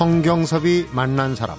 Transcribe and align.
성경섭이 0.00 0.86
만난 0.92 1.34
사람 1.34 1.58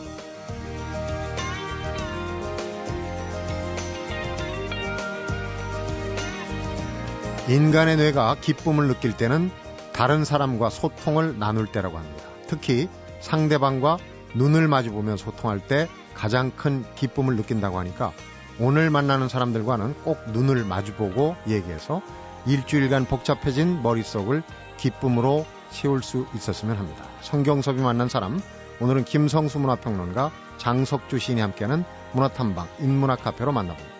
인간의 7.48 7.98
뇌가 7.98 8.38
기쁨을 8.42 8.88
느낄 8.88 9.16
때는 9.16 9.52
다른 9.94 10.26
사람과 10.26 10.72
소통을 10.72 11.38
나눌 11.38 11.68
때라고 11.68 12.00
합니다. 12.00 12.24
특히 12.48 12.90
상대방과 13.20 14.00
눈을 14.34 14.68
마주보며 14.68 15.18
소통할 15.18 15.60
때 15.60 15.88
가장 16.16 16.50
큰 16.50 16.84
기쁨을 16.96 17.36
느낀다고 17.36 17.78
하니까 17.78 18.12
오늘 18.60 18.90
만나는 18.90 19.30
사람들과는 19.30 19.98
꼭 20.04 20.18
눈을 20.32 20.66
마주보고 20.66 21.36
얘기해서 21.48 22.02
일주일간 22.48 23.06
복잡해진 23.06 23.84
머릿속을 23.84 24.42
기쁨으로 24.78 25.46
채울 25.72 26.04
수 26.04 26.28
있었으면 26.36 26.78
합니다. 26.78 27.06
성경섭이 27.22 27.82
만난 27.82 28.10
사람, 28.10 28.42
오늘은 28.80 29.06
김성수 29.06 29.60
문화평론가 29.60 30.32
장석주 30.58 31.20
시인이 31.20 31.42
함께하는 31.42 31.84
문화탐방 32.14 32.68
인문학 32.80 33.24
카페로 33.24 33.52
만나봅니다. 33.52 33.92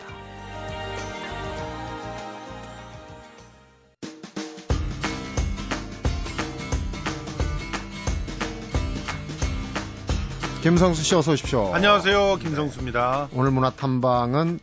김성수 10.62 11.02
씨 11.02 11.16
어서 11.16 11.32
오십시오. 11.32 11.74
안녕하세요. 11.74 12.36
김성수입니다. 12.36 13.30
오늘 13.34 13.50
문화탐방은 13.50 14.60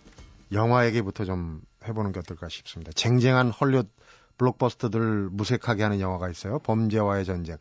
영화 0.53 0.86
얘기부터 0.86 1.25
좀 1.25 1.61
해보는 1.89 2.12
게 2.12 2.20
어떨까 2.20 2.48
싶습니다. 2.48 2.92
쟁쟁한 2.95 3.51
헐리우드 3.51 3.89
블록버스터들 4.39 5.28
무색하게 5.31 5.83
하는 5.83 6.00
영화가 6.00 6.31
있어요. 6.31 6.58
범죄와의 6.61 7.25
전쟁. 7.25 7.58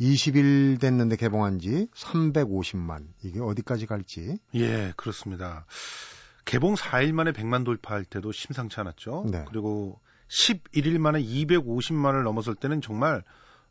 20일 0.00 0.80
됐는데 0.80 1.16
개봉한 1.16 1.58
지 1.58 1.88
350만. 1.94 3.06
이게 3.22 3.40
어디까지 3.40 3.86
갈지. 3.86 4.38
예, 4.54 4.92
그렇습니다. 4.96 5.66
개봉 6.44 6.74
4일 6.74 7.12
만에 7.12 7.32
100만 7.32 7.64
돌파할 7.64 8.04
때도 8.04 8.32
심상치 8.32 8.80
않았죠. 8.80 9.26
네. 9.30 9.44
그리고 9.48 10.00
11일 10.28 10.98
만에 10.98 11.22
250만을 11.22 12.22
넘어설 12.22 12.54
때는 12.54 12.80
정말 12.80 13.22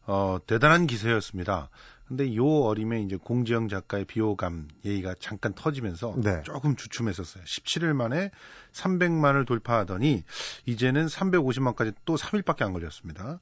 어, 0.06 0.40
대단한 0.46 0.88
기세였습니다. 0.88 1.70
근데 2.10 2.36
요 2.36 2.64
어림에 2.64 3.04
이제 3.04 3.18
공지영 3.18 3.70
작가의 3.70 4.06
비호감 4.06 4.68
얘기가 4.84 5.14
잠깐 5.20 5.54
터지면서 5.54 6.16
네. 6.18 6.42
조금 6.44 6.76
주춤했었어요. 6.76 7.44
17일 7.44 7.94
만에 7.94 8.32
300만을 8.74 9.46
돌파하더니 9.46 10.24
이제는 10.66 11.06
350만까지 11.06 11.94
또 12.06 12.16
3일밖에 12.16 12.64
안 12.64 12.74
걸렸습니다. 12.74 13.40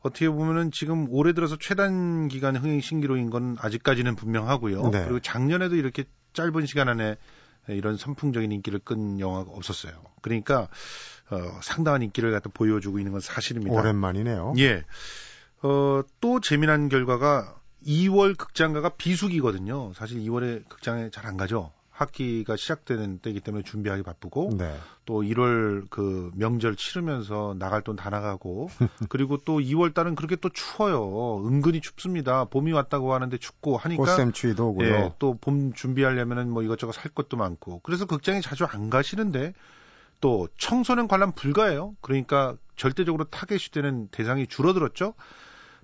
어떻게 0.00 0.28
보면은 0.28 0.70
지금 0.70 1.06
올해 1.08 1.32
들어서 1.32 1.56
최단 1.58 2.28
기간 2.28 2.56
흥행 2.56 2.82
신기록인 2.82 3.30
건 3.30 3.56
아직까지는 3.58 4.16
분명하고요. 4.16 4.90
네. 4.90 5.04
그리고 5.04 5.20
작년에도 5.20 5.74
이렇게 5.74 6.04
짧은 6.34 6.66
시간 6.66 6.90
안에 6.90 7.16
이런 7.68 7.96
선풍적인 7.96 8.52
인기를 8.52 8.80
끈 8.80 9.18
영화가 9.18 9.50
없었어요. 9.50 9.94
그러니까 10.20 10.68
어, 11.30 11.58
상당한 11.62 12.02
인기를 12.02 12.32
갖다 12.32 12.50
보여주고 12.52 12.98
있는 12.98 13.12
건 13.12 13.22
사실입니다. 13.22 13.74
오랜만이네요. 13.74 14.52
예. 14.58 14.84
어, 15.62 16.02
또 16.20 16.40
재미난 16.40 16.90
결과가 16.90 17.54
2월 17.86 18.36
극장가가 18.36 18.90
비수기거든요. 18.90 19.92
사실 19.94 20.18
2월에 20.20 20.68
극장에 20.68 21.10
잘 21.10 21.26
안 21.26 21.36
가죠. 21.36 21.72
학기가 21.90 22.56
시작되는 22.56 23.20
때이기 23.20 23.38
때문에 23.40 23.62
준비하기 23.62 24.02
바쁘고 24.02 24.50
네. 24.58 24.76
또 25.04 25.22
1월 25.22 25.88
그 25.90 26.32
명절 26.34 26.74
치르면서 26.74 27.54
나갈 27.56 27.82
돈 27.82 27.94
다 27.94 28.10
나가고 28.10 28.68
그리고 29.08 29.36
또 29.38 29.60
2월 29.60 29.94
달은 29.94 30.16
그렇게 30.16 30.34
또 30.34 30.48
추워요. 30.48 31.46
은근히 31.46 31.80
춥습니다. 31.80 32.46
봄이 32.46 32.72
왔다고 32.72 33.14
하는데 33.14 33.36
춥고 33.38 33.76
하니까 33.76 34.02
꽃샘 34.02 34.32
추위도 34.32 34.70
오고요. 34.70 34.88
예, 34.88 35.12
또 35.20 35.46
봄 35.46 35.72
준비하려면은 35.72 36.50
뭐 36.50 36.64
이것저것 36.64 36.92
살 36.92 37.12
것도 37.12 37.36
많고 37.36 37.78
그래서 37.84 38.06
극장에 38.06 38.40
자주 38.40 38.64
안 38.64 38.90
가시는데 38.90 39.54
또 40.20 40.48
청소년 40.58 41.06
관람 41.06 41.30
불가예요. 41.30 41.94
그러니까 42.00 42.56
절대적으로 42.74 43.22
타겟이 43.24 43.70
되는 43.72 44.08
대상이 44.08 44.48
줄어들었죠. 44.48 45.14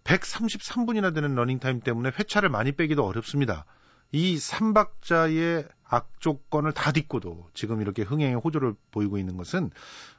133분이나 0.05 1.15
되는 1.15 1.34
러닝타임 1.34 1.81
때문에 1.81 2.11
회차를 2.19 2.49
많이 2.49 2.72
빼기도 2.72 3.05
어렵습니다. 3.06 3.65
이 4.12 4.37
3박자의 4.37 5.69
악조건을 5.84 6.72
다 6.72 6.93
딛고도 6.93 7.49
지금 7.55 7.81
이렇게 7.81 8.03
흥행의 8.03 8.37
호조를 8.37 8.75
보이고 8.91 9.19
있는 9.19 9.37
것은 9.37 9.71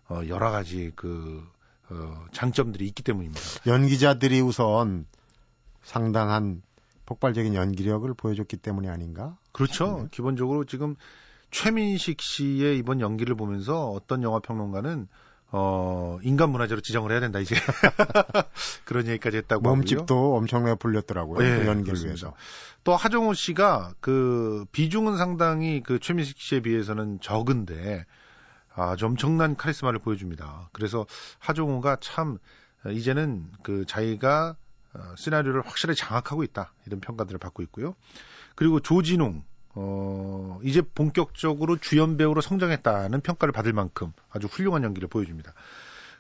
어, 0.10 0.22
여러 0.28 0.52
가지 0.52 0.92
그 0.96 1.44
어, 1.90 2.26
장점들이 2.32 2.86
있기 2.88 3.04
때문입니다. 3.04 3.42
연기자들이 3.68 4.42
우선 4.42 5.06
상당한 5.84 6.62
폭발적인 7.06 7.56
연기력을 7.56 8.14
보여줬기 8.14 8.58
때문이 8.58 8.88
아닌가? 8.88 9.38
그렇죠. 9.52 10.04
네. 10.04 10.08
기본적으로 10.12 10.64
지금 10.66 10.96
최민식 11.50 12.22
씨의 12.22 12.78
이번 12.78 13.02
연기를 13.02 13.36
보면서 13.36 13.90
어떤 13.90 14.24
영화 14.24 14.40
평론가는 14.40 15.08
어, 15.54 16.18
인간 16.24 16.50
문화재로 16.50 16.82
지정을 16.82 17.12
해야 17.12 17.20
된다, 17.20 17.40
이제. 17.40 17.56
그런 18.86 19.08
얘기까지 19.08 19.38
했다고 19.38 19.62
몸집도 19.62 20.16
하고요. 20.16 20.38
엄청나게 20.38 20.76
불렸더라고요. 20.76 21.40
네, 21.40 21.60
그 21.60 21.68
연기를 21.68 22.06
위해서. 22.06 22.34
또 22.84 22.96
하정우 22.96 23.34
씨가 23.34 23.94
그 24.00 24.66
비중은 24.72 25.18
상당히 25.18 25.84
그 25.84 26.00
최민식 26.00 26.40
씨에 26.40 26.62
비해서는 26.62 27.20
적은데 27.22 28.06
아주 28.74 29.06
엄청난 29.06 29.56
카리스마를 29.56 30.00
보여줍니다. 30.00 30.70
그래서 30.72 31.06
하정우가 31.40 31.98
참 32.00 32.38
이제는 32.88 33.46
그 33.62 33.86
자기가 33.86 34.56
어, 34.94 35.14
시나리오를 35.18 35.62
확실히 35.66 35.96
장악하고 35.96 36.44
있다. 36.44 36.74
이런 36.86 37.00
평가들을 37.02 37.38
받고 37.40 37.62
있고요. 37.64 37.96
그리고 38.56 38.80
조진웅 38.80 39.44
어, 39.74 40.60
이제 40.64 40.82
본격적으로 40.82 41.78
주연 41.78 42.18
배우로 42.18 42.42
성장했다는 42.42 43.22
평가를 43.22 43.52
받을 43.52 43.74
만큼 43.74 44.12
아주 44.30 44.48
훌륭한 44.48 44.84
연기를 44.84 45.08
보여줍니다. 45.08 45.54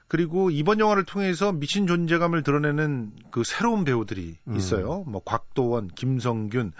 그리고 0.07 0.49
이번 0.49 0.79
영화를 0.79 1.05
통해서 1.05 1.53
미친 1.53 1.87
존재감을 1.87 2.43
드러내는 2.43 3.13
그 3.31 3.43
새로운 3.45 3.85
배우들이 3.85 4.37
음. 4.45 4.55
있어요. 4.57 5.05
음. 5.07 5.11
뭐 5.11 5.21
곽도원, 5.23 5.87
김성균 5.87 6.73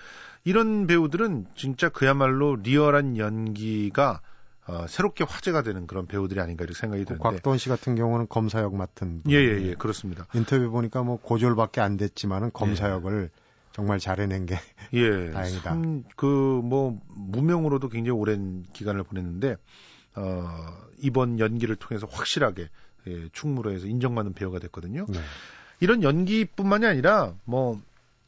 이런 0.43 0.87
배우들은 0.87 1.45
진짜 1.55 1.89
그야말로 1.89 2.55
리얼한 2.57 3.17
연기가 3.17 4.21
어, 4.67 4.85
새롭게 4.87 5.23
화제가 5.23 5.63
되는 5.63 5.87
그런 5.87 6.07
배우들이 6.07 6.39
아닌가 6.39 6.63
이렇게 6.63 6.77
생각이 6.77 7.05
드는데. 7.05 7.23
곽도원 7.23 7.57
씨 7.57 7.69
같은 7.69 7.95
경우는 7.95 8.27
검사역 8.29 8.75
맡은. 8.75 9.23
예예예 9.27 9.61
예, 9.61 9.67
예, 9.69 9.73
그렇습니다. 9.75 10.27
인터뷰 10.33 10.69
보니까 10.69 11.01
뭐 11.03 11.17
고졸밖에 11.17 11.81
안 11.81 11.97
됐지만은 11.97 12.51
검사역을 12.53 13.29
예. 13.33 13.40
정말 13.73 13.99
잘해낸 13.99 14.45
게 14.45 14.55
예, 14.93 15.31
다행이다. 15.31 15.75
그 16.15 16.61
뭐 16.63 16.99
무명으로도 17.07 17.89
굉장히 17.89 18.17
오랜 18.17 18.63
기간을 18.73 19.03
보냈는데 19.03 19.55
어, 20.15 20.77
이번 20.99 21.39
연기를 21.39 21.75
통해서 21.75 22.07
확실하게 22.09 22.69
예, 23.07 23.29
충무로에서 23.33 23.87
인정받는 23.87 24.33
배우가 24.33 24.59
됐거든요. 24.59 25.05
네. 25.09 25.19
이런 25.79 26.03
연기뿐만이 26.03 26.85
아니라 26.85 27.33
뭐 27.45 27.81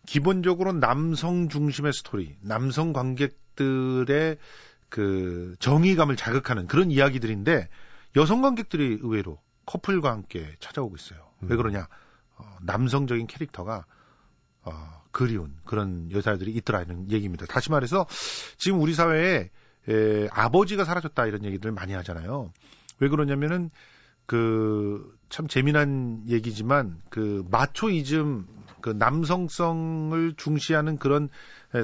기본적으로 0.05 0.73
남성 0.73 1.47
중심의 1.49 1.93
스토리, 1.93 2.35
남성 2.41 2.91
관객들의 2.93 4.37
그 4.89 5.55
정의감을 5.59 6.15
자극하는 6.15 6.67
그런 6.67 6.91
이야기들인데 6.91 7.69
여성 8.15 8.41
관객들이 8.41 8.99
의외로 9.01 9.39
커플과 9.65 10.11
함께 10.11 10.55
찾아오고 10.59 10.95
있어요. 10.95 11.19
음. 11.43 11.49
왜 11.49 11.55
그러냐? 11.55 11.87
어, 12.37 12.57
남성적인 12.63 13.27
캐릭터가 13.27 13.85
어, 14.63 15.02
그리운 15.13 15.53
그런 15.63 16.11
여자들이 16.11 16.51
있더라는 16.51 17.09
얘기입니다. 17.09 17.45
다시 17.45 17.71
말해서 17.71 18.05
지금 18.57 18.81
우리 18.81 18.93
사회에 18.93 19.49
에, 19.87 20.27
아버지가 20.31 20.83
사라졌다 20.83 21.25
이런 21.25 21.45
얘기들 21.45 21.71
많이 21.71 21.93
하잖아요. 21.93 22.51
왜 22.99 23.07
그러냐면은 23.07 23.69
그 24.25 25.13
참 25.33 25.47
재미난 25.47 26.21
얘기지만 26.29 27.01
그 27.09 27.43
마초이즘 27.49 28.45
그 28.81 28.89
남성성을 28.91 30.35
중시하는 30.37 30.99
그런 30.99 31.27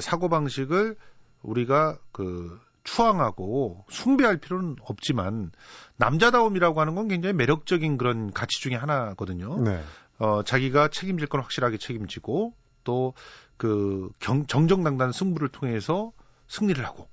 사고 0.00 0.28
방식을 0.28 0.94
우리가 1.42 1.98
그 2.12 2.60
추앙하고 2.84 3.84
숭배할 3.90 4.36
필요는 4.36 4.76
없지만 4.82 5.50
남자다움이라고 5.96 6.80
하는 6.80 6.94
건 6.94 7.08
굉장히 7.08 7.34
매력적인 7.34 7.98
그런 7.98 8.30
가치 8.30 8.60
중의 8.60 8.78
하나거든요. 8.78 9.60
네. 9.62 9.82
어, 10.20 10.44
자기가 10.44 10.86
책임질 10.86 11.26
건 11.26 11.40
확실하게 11.40 11.78
책임지고 11.78 12.54
또그 12.84 14.10
정정당당한 14.20 15.12
승부를 15.12 15.48
통해서 15.48 16.12
승리를 16.48 16.84
하고 16.84 17.08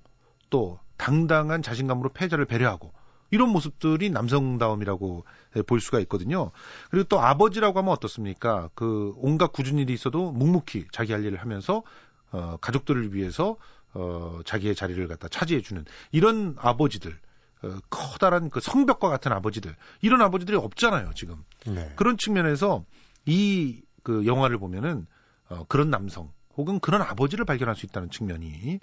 또 0.50 0.80
당당한 0.98 1.62
자신감으로 1.62 2.10
패자를 2.10 2.46
배려하고 2.46 2.94
이런 3.30 3.50
모습들이 3.50 4.10
남성다움이라고 4.10 5.26
볼 5.68 5.82
수가 5.82 6.00
있거든요. 6.02 6.52
그리고 6.90 7.08
또 7.10 7.20
아버지라고 7.20 7.80
하면 7.80 7.92
어떻습니까? 7.92 8.70
그 8.74 9.14
온갖 9.18 9.52
굳은 9.52 9.78
일이 9.78 9.94
있어도 9.94 10.32
묵묵히 10.32 10.88
자기 10.92 11.12
할 11.12 11.26
일을 11.26 11.40
하면서 11.40 11.84
어 12.32 12.58
가족들을 12.62 13.14
위해서 13.14 13.58
어 13.94 14.40
자기의 14.46 14.76
자리를 14.76 15.06
갖다 15.08 15.28
차지해 15.28 15.62
주는 15.62 15.84
이런 16.12 16.56
아버지들 16.58 17.18
어, 17.64 17.76
커다란 17.90 18.50
그 18.50 18.60
성벽과 18.60 19.10
같은 19.10 19.32
아버지들 19.32 19.76
이런 20.02 20.22
아버지들이 20.22 20.58
없잖아요 20.58 21.12
지금 21.16 21.44
네. 21.66 21.92
그런 21.96 22.18
측면에서 22.18 22.86
이 23.26 23.82
그 24.08 24.26
영화를 24.26 24.58
보면은 24.58 25.06
어, 25.50 25.66
그런 25.68 25.90
남성 25.90 26.32
혹은 26.56 26.80
그런 26.80 27.02
아버지를 27.02 27.46
발견할 27.46 27.76
수 27.76 27.86
있다는 27.86 28.10
측면이 28.10 28.80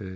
에, 0.00 0.06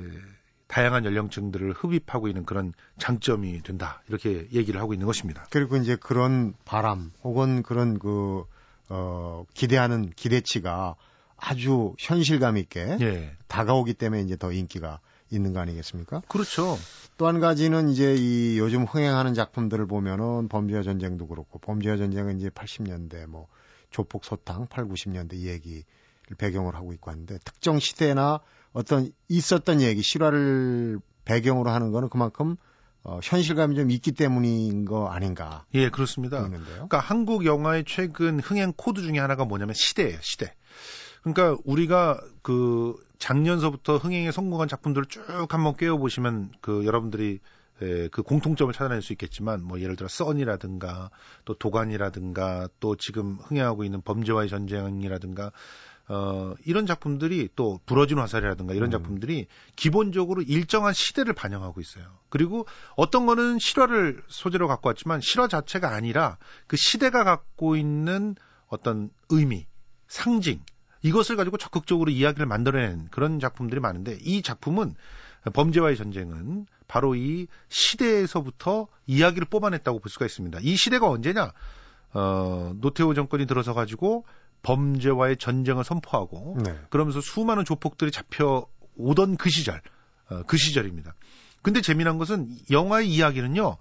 다양한 0.67 1.05
연령층들을 1.05 1.73
흡입하고 1.73 2.29
있는 2.29 2.45
그런 2.45 2.73
장점이 2.99 3.63
된다 3.63 4.03
이렇게 4.09 4.47
얘기를 4.53 4.81
하고 4.81 4.93
있는 4.93 5.07
것입니다. 5.07 5.47
그리고 5.51 5.77
이제 5.77 5.97
그런 5.97 6.55
바람 6.65 7.11
혹은 7.25 7.63
그런 7.63 7.99
그 7.99 8.45
어, 8.89 9.45
기대하는 9.55 10.11
기대치가 10.11 10.95
아주 11.37 11.95
현실감 11.99 12.57
있게 12.59 12.99
예. 13.01 13.37
다가오기 13.49 13.95
때문에 13.95 14.23
이제 14.23 14.37
더 14.37 14.53
인기가 14.53 15.01
있는 15.31 15.53
거 15.53 15.61
아니겠습니까? 15.61 16.23
그렇죠. 16.29 16.77
또 17.17 17.27
한 17.27 17.41
가지는 17.41 17.89
이제 17.91 18.15
이 18.17 18.59
요즘 18.59 18.85
흥행하는 18.85 19.35
작품들을 19.35 19.87
보면은 19.87 20.49
범죄와 20.49 20.83
전쟁도 20.83 21.27
그렇고 21.29 21.59
범죄와 21.59 21.97
전쟁은 21.97 22.39
이제 22.39 22.49
80년대 22.49 23.27
뭐 23.27 23.47
조폭 23.91 24.25
소탕 24.25 24.67
8, 24.69 24.87
90년대 24.87 25.35
이 25.35 25.49
얘기를 25.49 25.85
배경으로 26.39 26.77
하고 26.77 26.93
있고 26.93 27.11
하는데 27.11 27.39
특정 27.45 27.79
시대나 27.79 28.41
어떤 28.73 29.11
있었던 29.29 29.81
얘기 29.81 30.03
실화를 30.03 31.01
배경으로 31.25 31.71
하는 31.71 31.91
거는 31.91 32.09
그만큼 32.09 32.57
어, 33.03 33.19
현실감이 33.23 33.77
좀 33.77 33.91
있기 33.91 34.13
때문인 34.13 34.85
거 34.85 35.09
아닌가? 35.09 35.65
예, 35.75 35.89
그렇습니다. 35.89 36.41
보이는데요. 36.41 36.75
그러니까 36.75 36.99
한국 36.99 37.47
영화의 37.47 37.85
최근 37.87 38.41
흥행 38.41 38.73
코드 38.77 39.01
중에 39.01 39.19
하나가 39.19 39.45
뭐냐면 39.45 39.75
시대예요, 39.75 40.19
시대. 40.21 40.55
그러니까 41.23 41.57
우리가 41.65 42.21
그 42.43 42.95
작년서부터 43.19 43.97
흥행에 43.97 44.33
성공한 44.33 44.69
작품들을 44.69 45.07
쭉 45.07 45.25
한번 45.51 45.77
꿰어 45.77 45.99
보시면 45.99 46.53
그 46.61 46.85
여러분들이 46.85 47.41
에, 47.83 48.09
그 48.09 48.23
공통점을 48.23 48.73
찾아낼 48.73 49.03
수 49.03 49.13
있겠지만 49.13 49.63
뭐 49.63 49.81
예를 49.81 49.97
들어 49.97 50.09
써니라든가 50.09 51.11
또 51.45 51.55
도가니라든가 51.55 52.69
또 52.81 52.97
지금 52.97 53.39
흥행하고 53.41 53.85
있는 53.85 54.03
범죄와의 54.03 54.49
전쟁이라든가 54.49 55.53
어, 56.09 56.55
이런 56.67 56.87
작품들이 56.87 57.49
또 57.55 57.79
부러진 57.87 58.19
화살이라든가 58.19 58.75
이런 58.75 58.89
음. 58.89 58.91
작품들이 58.91 59.47
기본적으로 59.77 60.43
일정한 60.43 60.93
시대를 60.93 61.35
반영하고 61.35 61.81
있어요. 61.81 62.05
그리고 62.29 62.67
어떤 62.97 63.27
거는 63.27 63.61
실화를 63.61 64.21
소재로 64.27 64.67
갖고 64.67 64.89
왔지만 64.89 65.21
실화 65.21 65.47
자체가 65.47 65.95
아니라 65.95 66.37
그 66.67 66.77
시대가 66.77 67.23
갖고 67.23 67.77
있는 67.77 68.35
어떤 68.67 69.11
의미, 69.29 69.69
상징, 70.09 70.61
이것을 71.03 71.37
가지고 71.37 71.59
적극적으로 71.59 72.11
이야기를 72.11 72.45
만들어낸 72.45 73.07
그런 73.13 73.39
작품들이 73.39 73.81
많은데 73.81 74.19
이 74.21 74.43
작품은 74.43 74.97
범죄와의 75.53 75.97
전쟁은 75.97 76.67
바로 76.91 77.15
이 77.15 77.47
시대에서부터 77.69 78.89
이야기를 79.07 79.47
뽑아냈다고 79.49 80.01
볼 80.01 80.11
수가 80.11 80.27
있습니다. 80.27 80.59
이 80.61 80.75
시대가 80.75 81.09
언제냐? 81.09 81.53
어, 82.15 82.73
노태우 82.81 83.15
정권이 83.15 83.47
들어서 83.47 83.75
가지고 83.75 84.25
범죄와의 84.63 85.37
전쟁을 85.37 85.85
선포하고 85.85 86.59
네. 86.65 86.77
그러면서 86.91 87.21
수많은 87.21 87.65
조폭들이 87.65 88.11
잡혀 88.11 88.67
오던 88.97 89.37
그 89.37 89.51
시절 89.51 89.81
어, 90.31 90.43
그 90.49 90.57
시절입니다. 90.57 91.15
근데 91.63 91.81
재미난 91.81 92.19
것은 92.19 92.49
영화의 92.73 93.09
이야기는요. 93.09 93.77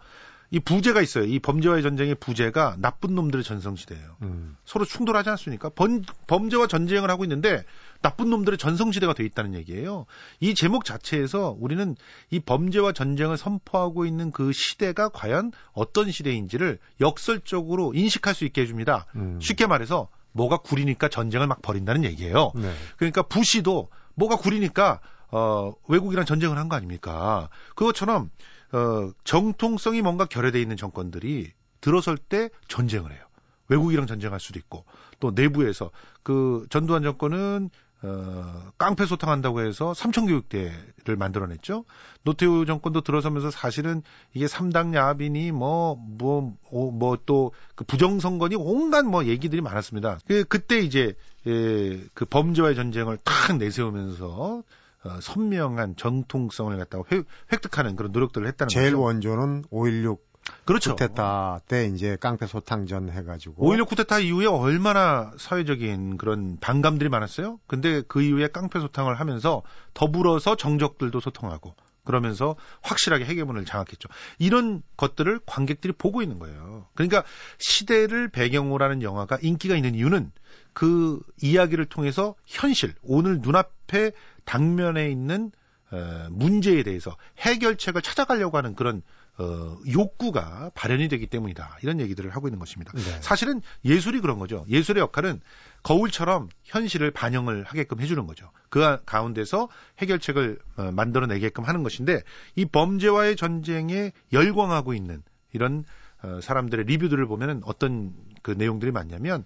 이 0.51 0.59
부제가 0.59 1.01
있어요. 1.01 1.23
이 1.23 1.39
범죄와의 1.39 1.81
전쟁의 1.81 2.13
부제가 2.13 2.75
나쁜 2.77 3.15
놈들의 3.15 3.43
전성시대예요. 3.43 4.17
음. 4.21 4.55
서로 4.65 4.85
충돌하지 4.85 5.31
않습니까? 5.31 5.69
범, 5.69 6.03
범죄와 6.27 6.67
전쟁을 6.67 7.09
하고 7.09 7.23
있는데 7.23 7.65
나쁜 8.01 8.29
놈들의 8.29 8.57
전성시대가 8.57 9.13
돼 9.13 9.25
있다는 9.25 9.53
얘기예요. 9.55 10.05
이 10.39 10.55
제목 10.55 10.85
자체에서 10.85 11.55
우리는 11.59 11.95
이 12.29 12.39
범죄와 12.39 12.93
전쟁을 12.93 13.37
선포하고 13.37 14.05
있는 14.05 14.31
그 14.31 14.53
시대가 14.53 15.09
과연 15.09 15.51
어떤 15.73 16.09
시대인지를 16.11 16.79
역설적으로 17.01 17.93
인식할 17.93 18.33
수 18.33 18.45
있게 18.45 18.61
해줍니다. 18.61 19.05
음. 19.15 19.39
쉽게 19.41 19.67
말해서 19.67 20.07
뭐가 20.31 20.57
구리니까 20.57 21.09
전쟁을 21.09 21.47
막 21.47 21.61
벌인다는 21.61 22.03
얘기예요. 22.05 22.51
네. 22.55 22.73
그러니까 22.97 23.23
부시도 23.23 23.89
뭐가 24.15 24.37
구리니까 24.37 25.01
어, 25.31 25.73
외국이랑 25.87 26.25
전쟁을 26.25 26.57
한 26.57 26.69
거 26.69 26.75
아닙니까? 26.75 27.49
그것처럼 27.75 28.29
어, 28.71 29.11
정통성이 29.23 30.01
뭔가 30.01 30.25
결여돼 30.25 30.61
있는 30.61 30.77
정권들이 30.77 31.51
들어설 31.81 32.17
때 32.17 32.49
전쟁을 32.67 33.11
해요. 33.11 33.21
외국이랑 33.67 34.07
전쟁할 34.07 34.39
수도 34.39 34.57
있고 34.59 34.85
또 35.19 35.31
내부에서 35.31 35.91
그 36.23 36.65
전두환 36.69 37.03
정권은 37.03 37.69
어, 38.01 38.71
깡패 38.77 39.05
소탕한다고 39.05 39.61
해서 39.61 39.93
삼천교육대를 39.93 41.17
만들어냈죠. 41.17 41.83
노태우 42.23 42.65
정권도 42.65 43.01
들어서면서 43.01 43.51
사실은 43.51 44.03
이게 44.33 44.47
삼당 44.47 44.95
야합이니 44.95 45.51
뭐, 45.51 45.95
뭐, 46.17 46.55
뭐, 46.71 47.17
또, 47.25 47.51
그 47.75 47.83
부정선거니 47.83 48.55
온갖 48.57 49.03
뭐 49.05 49.25
얘기들이 49.25 49.61
많았습니다. 49.61 50.19
그, 50.27 50.45
그때 50.45 50.79
이제, 50.79 51.13
예, 51.47 52.01
그 52.13 52.25
범죄와의 52.25 52.75
전쟁을 52.75 53.17
탁 53.23 53.57
내세우면서 53.57 54.63
어, 55.03 55.19
선명한 55.21 55.95
정통성을 55.95 56.77
갖다가 56.77 57.03
획, 57.11 57.25
획득하는 57.51 57.95
그런 57.95 58.11
노력들을 58.11 58.47
했다는 58.47 58.69
제일 58.69 58.83
거죠. 58.85 58.89
제일 58.89 58.95
원조는 58.95 59.63
5.16 59.71 60.19
그렇죠. 60.65 60.95
쿠데타 60.95 61.61
때 61.67 61.85
이제 61.87 62.17
깡패 62.19 62.45
소탕전 62.47 63.09
해가지고 63.09 63.65
5.16 63.65 63.87
쿠데타 63.87 64.19
이후에 64.19 64.45
얼마나 64.45 65.31
사회적인 65.37 66.17
그런 66.17 66.57
반감들이 66.59 67.09
많았어요. 67.09 67.59
근데 67.67 68.01
그 68.07 68.21
이후에 68.21 68.47
깡패 68.47 68.79
소탕을 68.79 69.19
하면서 69.19 69.63
더불어서 69.93 70.55
정적들도 70.55 71.19
소통하고 71.19 71.75
그러면서 72.03 72.55
확실하게 72.81 73.25
해계문을 73.25 73.65
장악했죠. 73.65 74.09
이런 74.39 74.81
것들을 74.97 75.39
관객들이 75.45 75.93
보고 75.93 76.21
있는 76.21 76.39
거예요. 76.39 76.87
그러니까 76.95 77.23
시대를 77.59 78.29
배경으로 78.29 78.83
하는 78.83 79.03
영화가 79.03 79.37
인기가 79.41 79.75
있는 79.75 79.93
이유는 79.93 80.31
그 80.73 81.19
이야기를 81.41 81.85
통해서 81.85 82.35
현실, 82.45 82.95
오늘 83.03 83.39
눈앞에 83.41 84.11
당면에 84.45 85.11
있는 85.11 85.51
어, 85.91 86.27
문제에 86.31 86.83
대해서 86.83 87.15
해결책을 87.39 88.01
찾아가려고 88.01 88.57
하는 88.57 88.75
그런 88.75 89.01
어, 89.39 89.77
욕구가 89.89 90.71
발현이 90.75 91.07
되기 91.07 91.25
때문이다. 91.25 91.77
이런 91.81 92.01
얘기들을 92.01 92.29
하고 92.31 92.49
있는 92.49 92.59
것입니다. 92.59 92.91
네. 92.91 93.21
사실은 93.21 93.61
예술이 93.85 94.19
그런 94.19 94.37
거죠. 94.37 94.65
예술의 94.67 95.01
역할은 95.01 95.39
거울처럼 95.81 96.49
현실을 96.65 97.11
반영을 97.11 97.63
하게끔 97.63 98.01
해주는 98.01 98.27
거죠. 98.27 98.51
그 98.69 99.01
가운데서 99.05 99.69
해결책을 99.99 100.59
어, 100.75 100.91
만들어내게끔 100.91 101.63
하는 101.63 101.83
것인데 101.83 102.21
이 102.55 102.65
범죄와의 102.65 103.37
전쟁에 103.37 104.11
열광하고 104.33 104.93
있는 104.93 105.23
이런 105.53 105.85
어, 106.21 106.41
사람들의 106.41 106.85
리뷰들을 106.85 107.25
보면은 107.25 107.61
어떤 107.63 108.13
그 108.41 108.51
내용들이 108.51 108.91
많냐면 108.91 109.45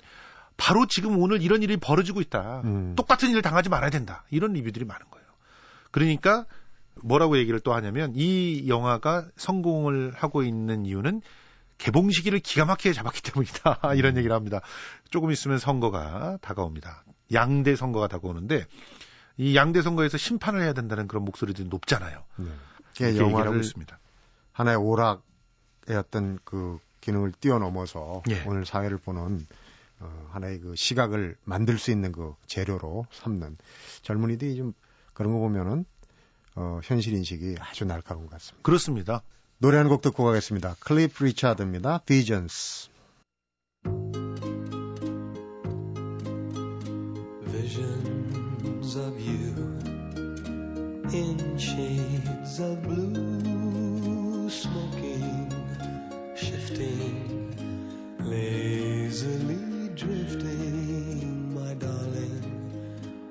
바로 0.58 0.88
지금 0.88 1.20
오늘 1.20 1.44
이런 1.44 1.62
일이 1.62 1.78
벌어지고 1.78 2.20
있다. 2.20 2.62
음. 2.64 2.94
똑같은 2.96 3.30
일을 3.30 3.44
당하지 3.44 3.70
말아야 3.70 3.92
된다. 3.92 4.24
이런 4.32 4.54
리뷰들이 4.54 4.86
많은 4.86 5.06
거예요. 5.12 5.28
그러니까 5.92 6.48
뭐라고 7.02 7.38
얘기를 7.38 7.60
또 7.60 7.74
하냐면 7.74 8.14
이 8.16 8.68
영화가 8.68 9.28
성공을 9.36 10.14
하고 10.16 10.44
있는 10.44 10.86
이유는 10.86 11.22
개봉 11.78 12.12
시기를 12.12 12.40
기가 12.40 12.66
막히게 12.66 12.94
잡았기 12.94 13.22
때문이다. 13.22 13.80
이런 13.96 14.14
음. 14.14 14.18
얘기를 14.18 14.36
합니다. 14.36 14.62
조금 15.10 15.32
있으면 15.32 15.58
선거가 15.58 16.38
다가옵니다. 16.42 17.04
양대 17.34 17.76
선거가 17.76 18.08
다가오는데 18.08 18.66
이 19.38 19.56
양대 19.56 19.82
선거에서 19.82 20.18
심판을 20.18 20.62
해야 20.62 20.74
된다는 20.74 21.08
그런 21.08 21.26
목소리들이 21.26 21.68
높잖아요. 21.68 22.24
네. 22.38 22.46
그 22.98 23.18
영화를 23.18 23.58
있습니다. 23.60 24.00
하나의 24.52 24.78
오락의 24.78 25.96
어떤 25.98 26.38
그 26.44 26.80
기능을 27.02 27.34
뛰어넘어서 27.34 28.22
예. 28.30 28.44
오늘 28.46 28.66
사회를 28.66 28.98
보는 28.98 29.46
어, 30.00 30.28
하나의 30.32 30.60
그 30.60 30.76
시각을 30.76 31.36
만들 31.44 31.78
수 31.78 31.92
있는 31.92 32.12
그 32.12 32.36
재료로 32.46 33.08
삼는 33.12 33.58
젊은이들이 34.04 34.56
좀 34.56 34.74
그런 35.14 35.34
거 35.34 35.40
보면은 35.40 35.86
어, 36.56 36.80
현실 36.84 37.14
인식이 37.14 37.56
아주 37.60 37.86
날카로운 37.86 38.26
것 38.28 38.34
같습니다. 38.34 38.62
그렇습니다. 38.64 39.24
노래 39.60 39.78
한 39.78 39.88
곡 39.88 40.02
듣고 40.02 40.24
가겠습니다. 40.26 40.76
클리프 40.82 41.24
리차드입니다. 41.24 42.00
Visions. 42.06 42.90
Visions 47.64 48.96
of 48.98 49.18
you 49.20 49.80
in 51.14 51.58
shades 51.58 52.60
of 52.60 52.82
blue, 52.84 54.50
smoking, 54.50 55.50
shifting, 56.36 57.56
lazily 58.20 59.90
drifting, 59.96 61.54
my 61.54 61.74
darling. 61.76 62.44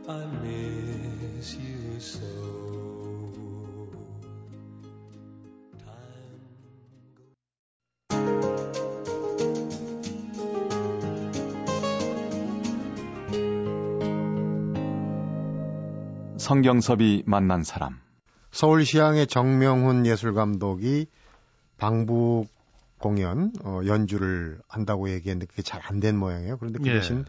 I 0.08 0.24
miss 0.42 1.56
you 1.56 2.00
so. 2.00 2.81
성경섭이 16.52 17.22
만난 17.24 17.64
사람. 17.64 17.98
서울시향의 18.50 19.26
정명훈 19.26 20.04
예술감독이 20.04 21.06
방북 21.78 22.46
공연 22.98 23.54
어, 23.64 23.80
연주를 23.86 24.60
한다고 24.68 25.08
얘기했는데 25.08 25.46
그게 25.46 25.62
잘 25.62 25.80
안 25.86 25.98
된 26.00 26.18
모양이에요. 26.18 26.58
그런데 26.58 26.78
그 26.78 26.88
예. 26.88 26.92
대신 26.92 27.24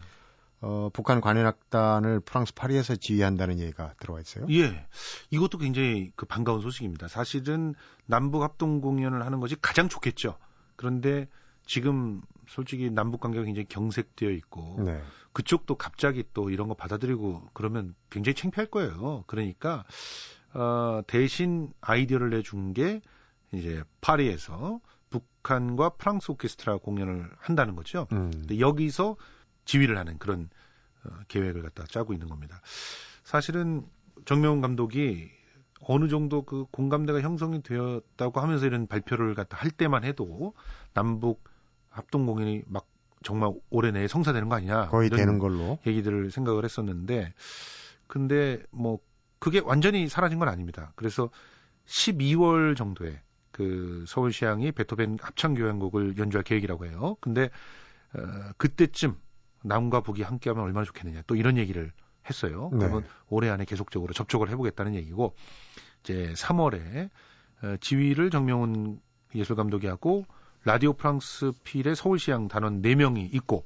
어, 0.60 0.90
북한 0.92 1.22
관현악단을 1.22 2.20
프랑스 2.20 2.52
파리에서 2.52 2.96
지휘한다는 2.96 3.60
얘기가 3.60 3.94
들어와 3.98 4.20
있어요. 4.20 4.46
예. 4.50 4.86
이것도 5.30 5.56
굉장히 5.56 6.12
그 6.16 6.26
반가운 6.26 6.60
소식입니다. 6.60 7.08
사실은 7.08 7.74
남북 8.04 8.42
합동 8.42 8.82
공연을 8.82 9.24
하는 9.24 9.40
것이 9.40 9.56
가장 9.62 9.88
좋겠죠. 9.88 10.36
그런데 10.76 11.28
지금 11.64 12.20
솔직히 12.46 12.90
남북 12.90 13.22
관계가 13.22 13.46
굉장히 13.46 13.64
경색되어 13.70 14.28
있고 14.32 14.82
네. 14.84 15.00
그쪽도 15.34 15.74
갑자기 15.74 16.24
또 16.32 16.48
이런 16.48 16.68
거 16.68 16.74
받아들이고 16.74 17.50
그러면 17.52 17.94
굉장히 18.08 18.34
창피할 18.34 18.70
거예요. 18.70 19.24
그러니까 19.26 19.84
어, 20.54 21.02
대신 21.06 21.72
아이디어를 21.80 22.30
내준 22.30 22.72
게 22.72 23.02
이제 23.52 23.82
파리에서 24.00 24.80
북한과 25.10 25.90
프랑스 25.90 26.30
오케스트라 26.30 26.78
공연을 26.78 27.30
한다는 27.38 27.74
거죠. 27.74 28.06
음. 28.12 28.30
근데 28.30 28.60
여기서 28.60 29.16
지휘를 29.64 29.98
하는 29.98 30.18
그런 30.18 30.48
어, 31.04 31.10
계획을 31.28 31.62
갖다 31.62 31.84
짜고 31.84 32.12
있는 32.12 32.28
겁니다. 32.28 32.60
사실은 33.24 33.84
정명훈 34.24 34.60
감독이 34.60 35.30
어느 35.80 36.08
정도 36.08 36.42
그 36.42 36.64
공감대가 36.70 37.20
형성이 37.20 37.60
되었다고 37.62 38.40
하면서 38.40 38.66
이런 38.66 38.86
발표를 38.86 39.34
갖다 39.34 39.56
할 39.56 39.70
때만 39.70 40.04
해도 40.04 40.54
남북 40.92 41.42
합동 41.90 42.24
공연이 42.24 42.62
막 42.66 42.86
정말 43.24 43.52
올해 43.70 43.90
내에 43.90 44.06
성사되는 44.06 44.48
거 44.48 44.54
아니냐 44.54 44.88
거의 44.88 45.10
되는 45.10 45.38
걸로 45.38 45.78
얘기들을 45.86 46.30
생각을 46.30 46.64
했었는데 46.64 47.34
근데 48.06 48.62
뭐 48.70 49.00
그게 49.40 49.60
완전히 49.60 50.08
사라진 50.08 50.38
건 50.38 50.48
아닙니다. 50.48 50.92
그래서 50.94 51.30
12월 51.86 52.76
정도에 52.76 53.20
그 53.50 54.04
서울시향이 54.06 54.72
베토벤 54.72 55.18
합창교향곡을 55.20 56.18
연주할 56.18 56.44
계획이라고 56.44 56.86
해요. 56.86 57.16
근데 57.20 57.50
어, 58.14 58.20
그때쯤 58.56 59.16
남과 59.62 60.02
북이 60.02 60.22
함께하면 60.22 60.64
얼마나 60.64 60.84
좋겠느냐 60.84 61.22
또 61.26 61.34
이런 61.34 61.56
얘기를 61.56 61.92
했어요. 62.28 62.70
네. 62.72 62.78
그러면 62.78 63.04
올해 63.28 63.50
안에 63.50 63.64
계속적으로 63.64 64.12
접촉을 64.12 64.50
해보겠다는 64.50 64.94
얘기고 64.94 65.34
이제 66.02 66.32
3월에 66.36 67.10
어, 67.62 67.76
지휘를 67.80 68.30
정명훈 68.30 69.00
예술 69.34 69.56
감독이 69.56 69.86
하고 69.86 70.24
라디오 70.64 70.94
프랑스 70.94 71.52
필의 71.62 71.94
서울시향 71.94 72.48
단원 72.48 72.80
4명이 72.80 73.34
있고 73.34 73.64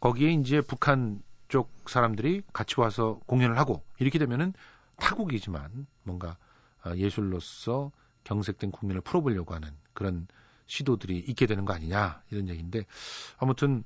거기에 0.00 0.32
이제 0.32 0.60
북한 0.60 1.22
쪽 1.48 1.72
사람들이 1.86 2.42
같이 2.52 2.78
와서 2.78 3.18
공연을 3.26 3.58
하고 3.58 3.82
이렇게 3.98 4.18
되면은 4.18 4.52
타국이지만 4.96 5.86
뭔가 6.02 6.36
어, 6.84 6.94
예술로서 6.94 7.90
경색된 8.24 8.70
국면을 8.70 9.00
풀어보려고 9.00 9.54
하는 9.54 9.70
그런 9.94 10.26
시도들이 10.66 11.18
있게 11.20 11.46
되는 11.46 11.64
거 11.64 11.72
아니냐 11.72 12.22
이런 12.30 12.48
얘기인데 12.48 12.84
아무튼 13.38 13.84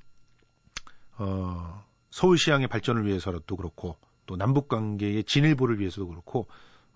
어, 1.17 1.85
서울시향의 2.09 2.67
발전을 2.67 3.05
위해서도 3.05 3.55
그렇고 3.55 3.97
또 4.25 4.35
남북 4.35 4.67
관계의 4.67 5.23
진일보를 5.23 5.79
위해서도 5.79 6.07
그렇고 6.07 6.47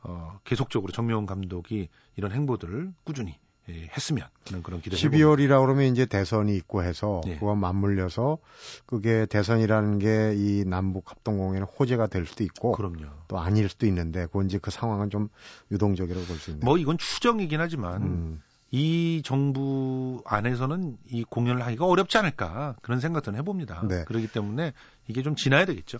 어, 0.01 0.37
계속적으로 0.43 0.91
정명훈 0.91 1.25
감독이 1.25 1.87
이런 2.17 2.33
행보들을 2.33 2.93
꾸준히 3.05 3.39
예, 3.69 3.89
했으면 3.97 4.27
하는 4.47 4.61
그런 4.61 4.79
기대를 4.81 4.97
12월이라 5.09 5.59
그러면 5.61 5.85
이제 5.85 6.05
대선이 6.05 6.55
있고 6.57 6.83
해서 6.83 7.21
예. 7.25 7.35
그와 7.37 7.55
맞물려서 7.55 8.37
그게 8.85 9.25
대선이라는 9.25 9.99
게 9.99 10.33
이 10.37 10.63
남북 10.65 11.09
합동 11.09 11.37
공연의 11.37 11.67
호재가 11.79 12.07
될 12.07 12.25
수도 12.25 12.43
있고 12.43 12.73
그럼요. 12.73 13.05
또 13.27 13.39
아닐 13.39 13.67
수도 13.69 13.85
있는데 13.87 14.25
그건 14.27 14.45
이제 14.45 14.59
그 14.59 14.69
상황은 14.69 15.09
좀 15.09 15.29
유동적이라고 15.71 16.25
볼 16.27 16.37
수 16.37 16.51
있네요. 16.51 16.63
뭐 16.65 16.77
이건 16.77 16.97
추정이긴 16.97 17.59
하지만 17.59 18.01
음. 18.03 18.41
이 18.71 19.21
정부 19.25 20.21
안에서는 20.25 20.97
이 21.09 21.23
공연을 21.23 21.65
하기가 21.65 21.85
어렵지 21.85 22.17
않을까 22.17 22.75
그런 22.81 22.99
생각들은 22.99 23.37
해봅니다. 23.39 23.83
네. 23.87 24.03
그렇기 24.05 24.27
때문에 24.27 24.73
이게 25.07 25.21
좀 25.23 25.35
지나야 25.35 25.65
되겠죠. 25.65 25.97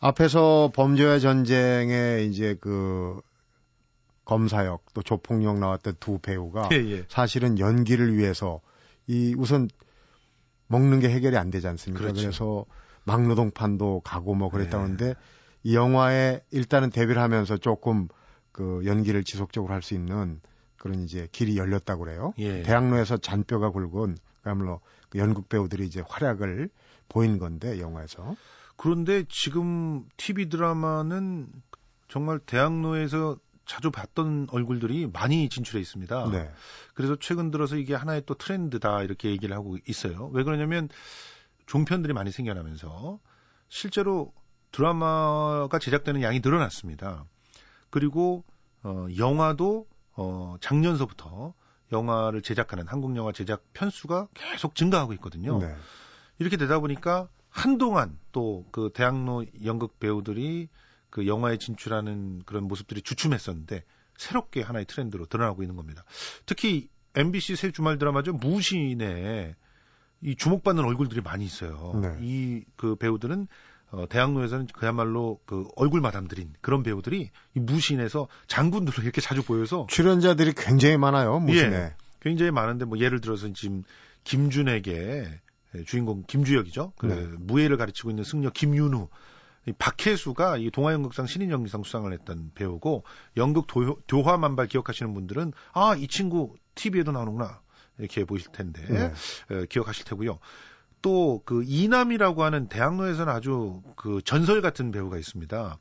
앞에서 0.00 0.70
범죄와 0.74 1.18
전쟁에 1.20 2.24
이제 2.28 2.56
그 2.60 3.20
검사역 4.28 4.84
또 4.92 5.02
조폭역 5.02 5.58
나왔던 5.58 5.94
두 6.00 6.18
배우가 6.18 6.68
예, 6.72 6.76
예. 6.76 7.04
사실은 7.08 7.58
연기를 7.58 8.14
위해서 8.14 8.60
이 9.06 9.34
우선 9.38 9.70
먹는 10.66 11.00
게 11.00 11.08
해결이 11.08 11.38
안 11.38 11.50
되지 11.50 11.66
않습니까? 11.66 12.02
그렇죠. 12.04 12.20
그래서 12.20 12.66
막노동판도 13.04 14.02
가고 14.04 14.34
뭐 14.34 14.50
그랬다는데 14.50 15.06
네. 15.06 15.14
이 15.62 15.74
영화에 15.74 16.42
일단은 16.50 16.90
데뷔를 16.90 17.22
하면서 17.22 17.56
조금 17.56 18.08
그 18.52 18.82
연기를 18.84 19.24
지속적으로 19.24 19.72
할 19.72 19.80
수 19.80 19.94
있는 19.94 20.42
그런 20.76 21.02
이제 21.04 21.26
길이 21.32 21.56
열렸다고 21.56 22.04
그래요. 22.04 22.34
예. 22.36 22.62
대학로에서 22.62 23.16
잔뼈가 23.16 23.70
굵은 23.70 24.18
그야말로 24.42 24.80
그 25.08 25.18
연극 25.18 25.48
배우들이 25.48 25.86
이제 25.86 26.02
활약을 26.06 26.68
보인 27.08 27.38
건데 27.38 27.80
영화에서. 27.80 28.36
그런데 28.76 29.24
지금 29.30 30.04
TV 30.18 30.50
드라마는 30.50 31.48
정말 32.08 32.38
대학로에서 32.40 33.38
자주 33.68 33.90
봤던 33.92 34.48
얼굴들이 34.50 35.08
많이 35.12 35.48
진출해 35.48 35.80
있습니다. 35.80 36.30
네. 36.30 36.50
그래서 36.94 37.16
최근 37.20 37.50
들어서 37.52 37.76
이게 37.76 37.94
하나의 37.94 38.22
또 38.26 38.34
트렌드다 38.34 39.02
이렇게 39.02 39.30
얘기를 39.30 39.54
하고 39.54 39.76
있어요. 39.86 40.30
왜 40.32 40.42
그러냐면 40.42 40.88
종편들이 41.66 42.14
많이 42.14 42.32
생겨나면서 42.32 43.20
실제로 43.68 44.32
드라마가 44.72 45.78
제작되는 45.78 46.22
양이 46.22 46.40
늘어났습니다. 46.40 47.24
그리고 47.90 48.44
어, 48.82 49.06
영화도 49.16 49.86
어, 50.16 50.56
작년서부터 50.60 51.54
영화를 51.92 52.42
제작하는 52.42 52.88
한국 52.88 53.14
영화 53.16 53.32
제작 53.32 53.62
편수가 53.74 54.28
계속 54.34 54.74
증가하고 54.74 55.12
있거든요. 55.14 55.58
네. 55.58 55.74
이렇게 56.38 56.56
되다 56.56 56.80
보니까 56.80 57.28
한동안 57.50 58.18
또 58.32 58.64
그 58.70 58.90
대학로 58.94 59.44
연극 59.64 59.98
배우들이 59.98 60.68
그 61.10 61.26
영화에 61.26 61.58
진출하는 61.58 62.42
그런 62.44 62.64
모습들이 62.64 63.02
주춤했었는데 63.02 63.84
새롭게 64.16 64.62
하나의 64.62 64.84
트렌드로 64.86 65.26
드러나고 65.26 65.62
있는 65.62 65.76
겁니다. 65.76 66.04
특히 66.44 66.88
MBC 67.14 67.56
새 67.56 67.70
주말 67.70 67.98
드라마죠 67.98 68.32
무신에 68.32 69.54
이 70.20 70.36
주목받는 70.36 70.84
얼굴들이 70.84 71.20
많이 71.20 71.44
있어요. 71.44 71.92
네. 72.00 72.16
이그 72.20 72.96
배우들은 72.96 73.46
어, 73.90 74.06
대학로에서는 74.08 74.66
그야말로 74.66 75.40
그 75.46 75.66
얼굴 75.76 76.00
마담들인 76.00 76.52
그런 76.60 76.82
배우들이 76.82 77.30
이 77.54 77.60
무신에서 77.60 78.28
장군들로 78.46 79.02
이렇게 79.02 79.20
자주 79.20 79.42
보여서 79.42 79.86
출연자들이 79.88 80.52
굉장히 80.54 80.98
많아요 80.98 81.38
무신에. 81.40 81.74
예, 81.74 81.94
굉장히 82.20 82.50
많은데 82.50 82.84
뭐 82.84 82.98
예를 82.98 83.20
들어서 83.20 83.50
지금 83.54 83.84
김준에게 84.24 85.40
주인공 85.86 86.24
김주혁이죠. 86.26 86.92
그 86.96 87.06
네. 87.06 87.36
무예를 87.38 87.76
가르치고 87.78 88.10
있는 88.10 88.24
승려 88.24 88.50
김윤우 88.50 89.04
이 89.04 89.08
박혜수가 89.72 90.58
이 90.58 90.70
동아연극상 90.70 91.26
신인연기상 91.26 91.82
수상을 91.82 92.12
했던 92.12 92.50
배우고 92.54 93.04
연극 93.36 93.66
도, 93.66 93.96
교화만발 94.08 94.66
기억하시는 94.68 95.12
분들은 95.14 95.52
아 95.72 95.94
이 95.96 96.06
친구 96.08 96.54
TV에도 96.74 97.12
나오는구나 97.12 97.60
이렇게 97.98 98.24
보실 98.24 98.52
텐데 98.52 98.82
네. 98.88 99.12
에, 99.50 99.66
기억하실 99.66 100.04
테고요. 100.04 100.38
또 101.02 101.42
그 101.44 101.62
이남이라고 101.66 102.42
하는 102.42 102.68
대학로에서는 102.68 103.32
아주 103.32 103.82
그 103.96 104.20
전설 104.24 104.60
같은 104.62 104.90
배우가 104.90 105.16
있습니다. 105.16 105.78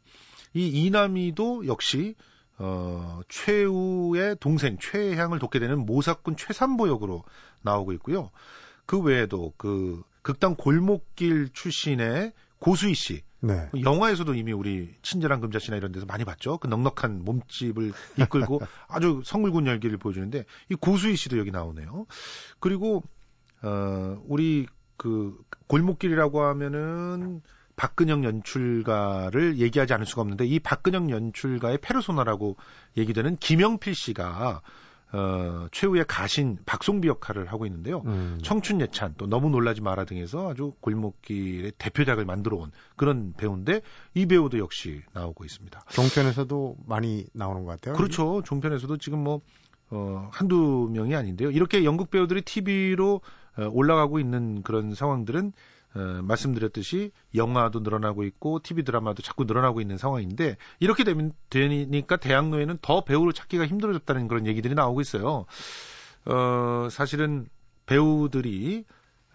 이 0.54 0.68
이남이도 0.86 1.68
역시 1.68 2.16
어, 2.60 3.20
최우의 3.30 4.38
동생 4.40 4.78
최향을 4.80 5.40
돕게 5.40 5.60
되는 5.60 5.86
모사꾼 5.86 6.36
최삼보 6.38 6.88
역으로 6.88 7.24
나오고 7.62 7.94
있고요. 7.94 8.32
그 8.86 9.00
외에도 9.00 9.54
그 9.58 10.02
극단 10.22 10.56
골목길 10.56 11.50
출신의 11.54 12.34
고수희 12.60 12.94
씨. 12.96 13.22
네. 13.40 13.70
영화에서도 13.82 14.34
이미 14.34 14.52
우리 14.52 14.94
친절한 15.02 15.42
금자씨나 15.42 15.78
이런 15.78 15.92
데서 15.92 16.06
많이 16.06 16.26
봤죠. 16.26 16.58
그 16.58 16.68
넉넉한 16.68 17.24
몸집을 17.24 17.94
이끌고 18.18 18.62
아주 18.88 19.22
성물군 19.24 19.68
열기를 19.68 19.98
보여주는데 19.98 20.46
이 20.70 20.76
고수희 20.76 21.16
씨도 21.16 21.38
여기 21.38 21.52
나오네요. 21.52 22.06
그리고 22.60 23.04
어 23.62 24.22
우리 24.28 24.68
그 24.98 25.38
골목길이라고 25.68 26.42
하면은 26.42 27.42
박근영 27.76 28.24
연출가를 28.24 29.60
얘기하지 29.60 29.94
않을 29.94 30.08
수가 30.08 30.24
없는데 30.24 30.46
이 30.46 30.60
박근영 30.60 31.12
연출가의 31.12 31.78
페르소나라고 31.78 32.58
얘기되는 32.98 33.38
김영필 33.38 33.94
씨가 33.94 34.62
어, 35.14 35.68
최후의 35.72 36.06
가신 36.08 36.58
박송비 36.66 37.08
역할을 37.08 37.48
하고 37.48 37.66
있는데요. 37.66 38.04
음. 38.06 38.40
청춘 38.42 38.82
예찬 38.82 39.16
또 39.18 39.26
너무 39.28 39.50
놀라지 39.50 39.82
마라 39.82 40.04
등에서 40.06 40.50
아주 40.50 40.74
골목길의 40.82 41.74
대표작을 41.78 42.26
만들어 42.26 42.58
온 42.58 42.72
그런 42.96 43.34
배우인데 43.38 43.82
이 44.14 44.26
배우도 44.26 44.60
역시 44.60 45.02
나오고 45.14 45.46
있습니다. 45.46 45.82
종편에서도 45.90 46.78
많이 46.86 47.26
나오는 47.34 47.64
것 47.64 47.72
같아요. 47.72 47.96
그렇죠. 47.96 48.42
종편에서도 48.44 48.98
지금 48.98 49.24
뭐 49.24 49.42
어, 49.90 50.30
한두 50.34 50.90
명이 50.92 51.16
아닌데요. 51.16 51.52
이렇게 51.52 51.86
연극 51.86 52.12
배우들이 52.12 52.42
TV로 52.42 53.22
어, 53.58 53.70
올라가고 53.72 54.20
있는 54.20 54.62
그런 54.64 54.94
상황들은 54.94 55.54
어, 55.98 56.22
말씀드렸듯이 56.22 57.12
영화도 57.34 57.80
늘어나고 57.80 58.24
있고 58.26 58.60
TV 58.60 58.84
드라마도 58.84 59.24
자꾸 59.24 59.46
늘어나고 59.46 59.82
있는 59.82 59.98
상황인데 59.98 60.58
이렇게 60.80 61.04
되면 61.04 61.34
되니까 61.50 62.18
대학로에는 62.18 62.78
더 62.84 63.04
배우를 63.04 63.34
찾기가 63.34 63.66
힘들어졌다는 63.66 64.28
그런 64.28 64.46
얘기들이 64.46 64.76
나오고 64.76 65.02
있어요. 65.02 65.46
어, 66.26 66.88
사실은 66.92 67.48
배우들이 67.88 68.86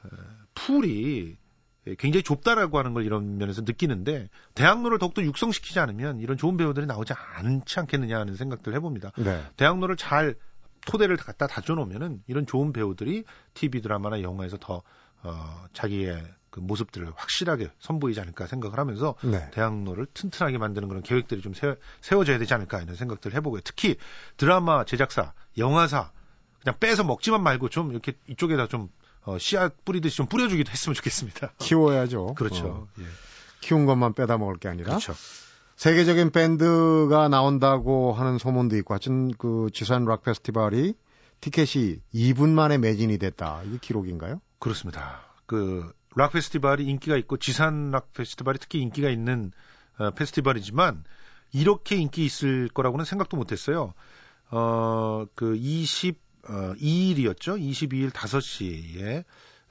어, 0.04 0.09
풀이 0.54 1.37
굉장히 1.99 2.23
좁다라고 2.23 2.78
하는 2.78 2.95
걸 2.95 3.04
이런 3.04 3.38
면에서 3.38 3.62
느끼는데 3.62 4.28
대학로를 4.54 5.00
더욱더 5.00 5.21
육성시키지 5.21 5.81
않으면 5.81 6.21
이런 6.21 6.37
좋은 6.37 6.57
배우들이 6.57 6.87
나오지 6.87 7.12
않지 7.12 7.81
않겠느냐 7.81 8.21
하는 8.21 8.37
생각들 8.37 8.73
해봅니다. 8.75 9.11
네. 9.16 9.42
대학로를 9.57 9.97
잘 9.97 10.37
토대를 10.87 11.16
갖다 11.16 11.49
다져놓으면은 11.49 12.23
이런 12.28 12.47
좋은 12.47 12.73
배우들이 12.73 13.25
TV 13.54 13.81
드라마나 13.81 14.23
영화에서 14.23 14.59
더 14.59 14.83
어, 15.25 15.64
자기의 15.73 16.23
그 16.52 16.61
모습들을 16.61 17.11
확실하게 17.16 17.71
선보이지 17.80 18.21
않을까 18.21 18.47
생각을 18.47 18.78
하면서 18.78 19.16
네. 19.25 19.50
대학로를 19.52 20.06
튼튼하게 20.12 20.59
만드는 20.59 20.87
그런 20.87 21.02
계획들이 21.02 21.40
좀 21.40 21.54
세워, 21.54 21.76
세워져야 22.02 22.38
되지 22.38 22.52
않을까 22.52 22.82
이런 22.82 22.94
생각들을 22.94 23.35
해보고요. 23.37 23.62
특히 23.64 23.97
드라마 24.37 24.85
제작사, 24.85 25.32
영화사 25.56 26.12
그냥 26.62 26.78
빼서 26.78 27.04
먹지만 27.04 27.42
말고 27.42 27.71
좀 27.71 27.90
이렇게 27.90 28.12
이쪽에다 28.28 28.68
좀 28.68 28.90
어, 29.25 29.38
씨앗 29.38 29.82
뿌리듯이 29.85 30.18
좀 30.18 30.26
뿌려주기도 30.26 30.71
했으면 30.71 30.94
좋겠습니다. 30.94 31.54
키워야죠. 31.59 32.35
그렇죠. 32.35 32.66
어. 32.66 32.88
예. 33.00 33.04
키운 33.61 33.87
것만 33.87 34.12
빼다 34.12 34.37
먹을 34.37 34.59
게 34.59 34.68
아니라. 34.68 34.88
그렇죠. 34.90 35.14
세계적인 35.76 36.32
밴드가 36.32 37.28
나온다고 37.28 38.12
하는 38.12 38.37
소문도 38.37 38.76
있고 38.78 38.92
하여튼 38.92 39.32
그 39.32 39.71
지산 39.73 40.04
락 40.04 40.23
페스티벌이 40.23 40.94
티켓이 41.40 41.97
2분 42.14 42.50
만에 42.50 42.76
매진이 42.76 43.16
됐다. 43.18 43.62
이게 43.64 43.78
기록인가요? 43.80 44.40
그렇습니다. 44.59 45.23
그 45.47 45.92
락 46.14 46.33
페스티벌이 46.33 46.85
인기가 46.85 47.16
있고 47.16 47.37
지산 47.37 47.90
락 47.90 48.12
페스티벌이 48.12 48.59
특히 48.59 48.81
인기가 48.81 49.09
있는 49.09 49.52
어, 49.99 50.11
페스티벌이지만 50.11 51.04
이렇게 51.52 51.97
인기 51.97 52.25
있을 52.25 52.69
거라고는 52.69 53.04
생각도 53.04 53.37
못 53.37 53.52
했어요. 53.52 53.95
어, 54.50 55.26
그 55.35 55.57
20, 55.57 56.19
어, 56.49 56.75
2일이었죠. 56.76 57.61
22일 57.61 58.11
5시에 58.11 59.25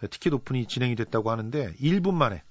티켓 0.09 0.33
오픈이 0.33 0.67
진행이 0.67 0.95
됐다고 0.95 1.29
하는데 1.29 1.73
1분 1.73 2.13
만에 2.13 2.43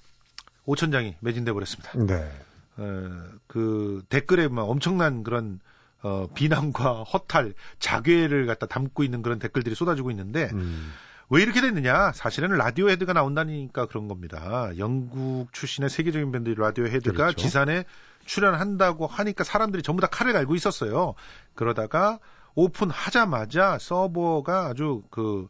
5천 0.67 0.93
장이 0.93 1.17
매진돼 1.21 1.53
버렸습니다. 1.53 1.93
네. 1.99 2.31
어, 2.77 3.25
그 3.47 4.03
댓글에 4.09 4.49
막 4.49 4.63
엄청난 4.63 5.23
그런 5.23 5.61
어, 6.03 6.29
비난과 6.35 7.03
허탈, 7.13 7.55
자괴를 7.79 8.47
갖다 8.47 8.67
담고 8.67 9.05
있는 9.05 9.23
그런 9.23 9.39
댓글들이 9.39 9.75
쏟아지고 9.75 10.11
있는데 10.11 10.49
음. 10.53 10.93
왜 11.31 11.43
이렇게 11.43 11.61
됐느냐? 11.61 12.11
사실은 12.13 12.51
라디오 12.51 12.91
헤드가 12.91 13.13
나온다니까 13.13 13.87
그런 13.87 14.09
겁니다. 14.09 14.71
영국 14.79 15.47
출신의 15.53 15.89
세계적인 15.89 16.33
밴드 16.33 16.51
라디오 16.51 16.87
헤드가 16.87 17.27
그렇죠. 17.27 17.37
지산에 17.37 17.85
출연한다고 18.27 19.07
하니까 19.07 19.45
사람들이 19.45 19.85
전부 19.85 20.03
다 20.03 20.09
칼을 20.09 20.33
갈고 20.33 20.57
있었어요. 20.57 21.15
그러다가 21.55 22.19
오픈하자마자 22.57 23.79
서버가 23.81 24.67
아주 24.67 25.03
그 25.11 25.49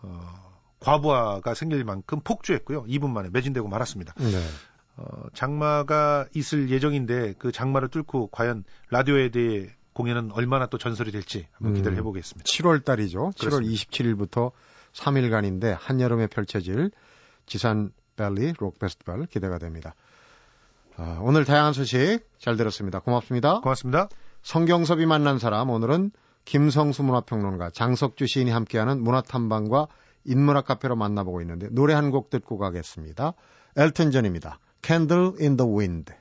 어, 0.00 0.50
과부하가 0.80 1.52
생길 1.52 1.84
만큼 1.84 2.20
폭주했고요. 2.20 2.84
2분 2.84 3.10
만에 3.10 3.28
매진되고 3.30 3.68
말았습니다. 3.68 4.14
네. 4.14 4.42
어, 4.96 5.26
장마가 5.34 6.26
있을 6.34 6.70
예정인데 6.70 7.34
그 7.38 7.52
장마를 7.52 7.88
뚫고 7.88 8.28
과연 8.28 8.64
라디오에 8.88 9.28
대해 9.28 9.68
공연은 9.92 10.32
얼마나 10.32 10.66
또 10.66 10.78
전설이 10.78 11.12
될지 11.12 11.46
한번 11.52 11.74
기대를 11.74 11.96
음, 11.96 11.98
해보겠습니다. 11.98 12.46
7월 12.46 12.82
달이죠. 12.84 13.32
7월 13.36 13.66
27일부터 13.66 14.52
3일간인데 14.92 15.76
한여름에 15.78 16.26
펼쳐질 16.28 16.90
지산 17.46 17.92
밸리 18.16 18.52
록 18.58 18.78
페스티벌 18.78 19.26
기대가 19.26 19.58
됩니다. 19.58 19.94
아, 20.96 21.18
오늘 21.22 21.44
다양한 21.44 21.72
소식 21.72 22.20
잘 22.38 22.56
들었습니다. 22.56 23.00
고맙습니다. 23.00 23.60
고맙습니다. 23.60 24.08
성경섭이 24.42 25.06
만난 25.06 25.38
사람 25.38 25.70
오늘은 25.70 26.10
김성수 26.44 27.02
문화평론가 27.02 27.70
장석주 27.70 28.26
시인이 28.26 28.50
함께하는 28.50 29.02
문화탐방과 29.02 29.86
인문학 30.24 30.66
카페로 30.66 30.96
만나보고 30.96 31.40
있는데 31.42 31.68
노래 31.70 31.94
한 31.94 32.10
곡 32.10 32.28
듣고 32.30 32.58
가겠습니다. 32.58 33.34
엘튼 33.76 34.10
전입니다. 34.10 34.58
Candle 34.82 35.32
in 35.40 35.56
the 35.56 35.70
Wind. 35.70 36.12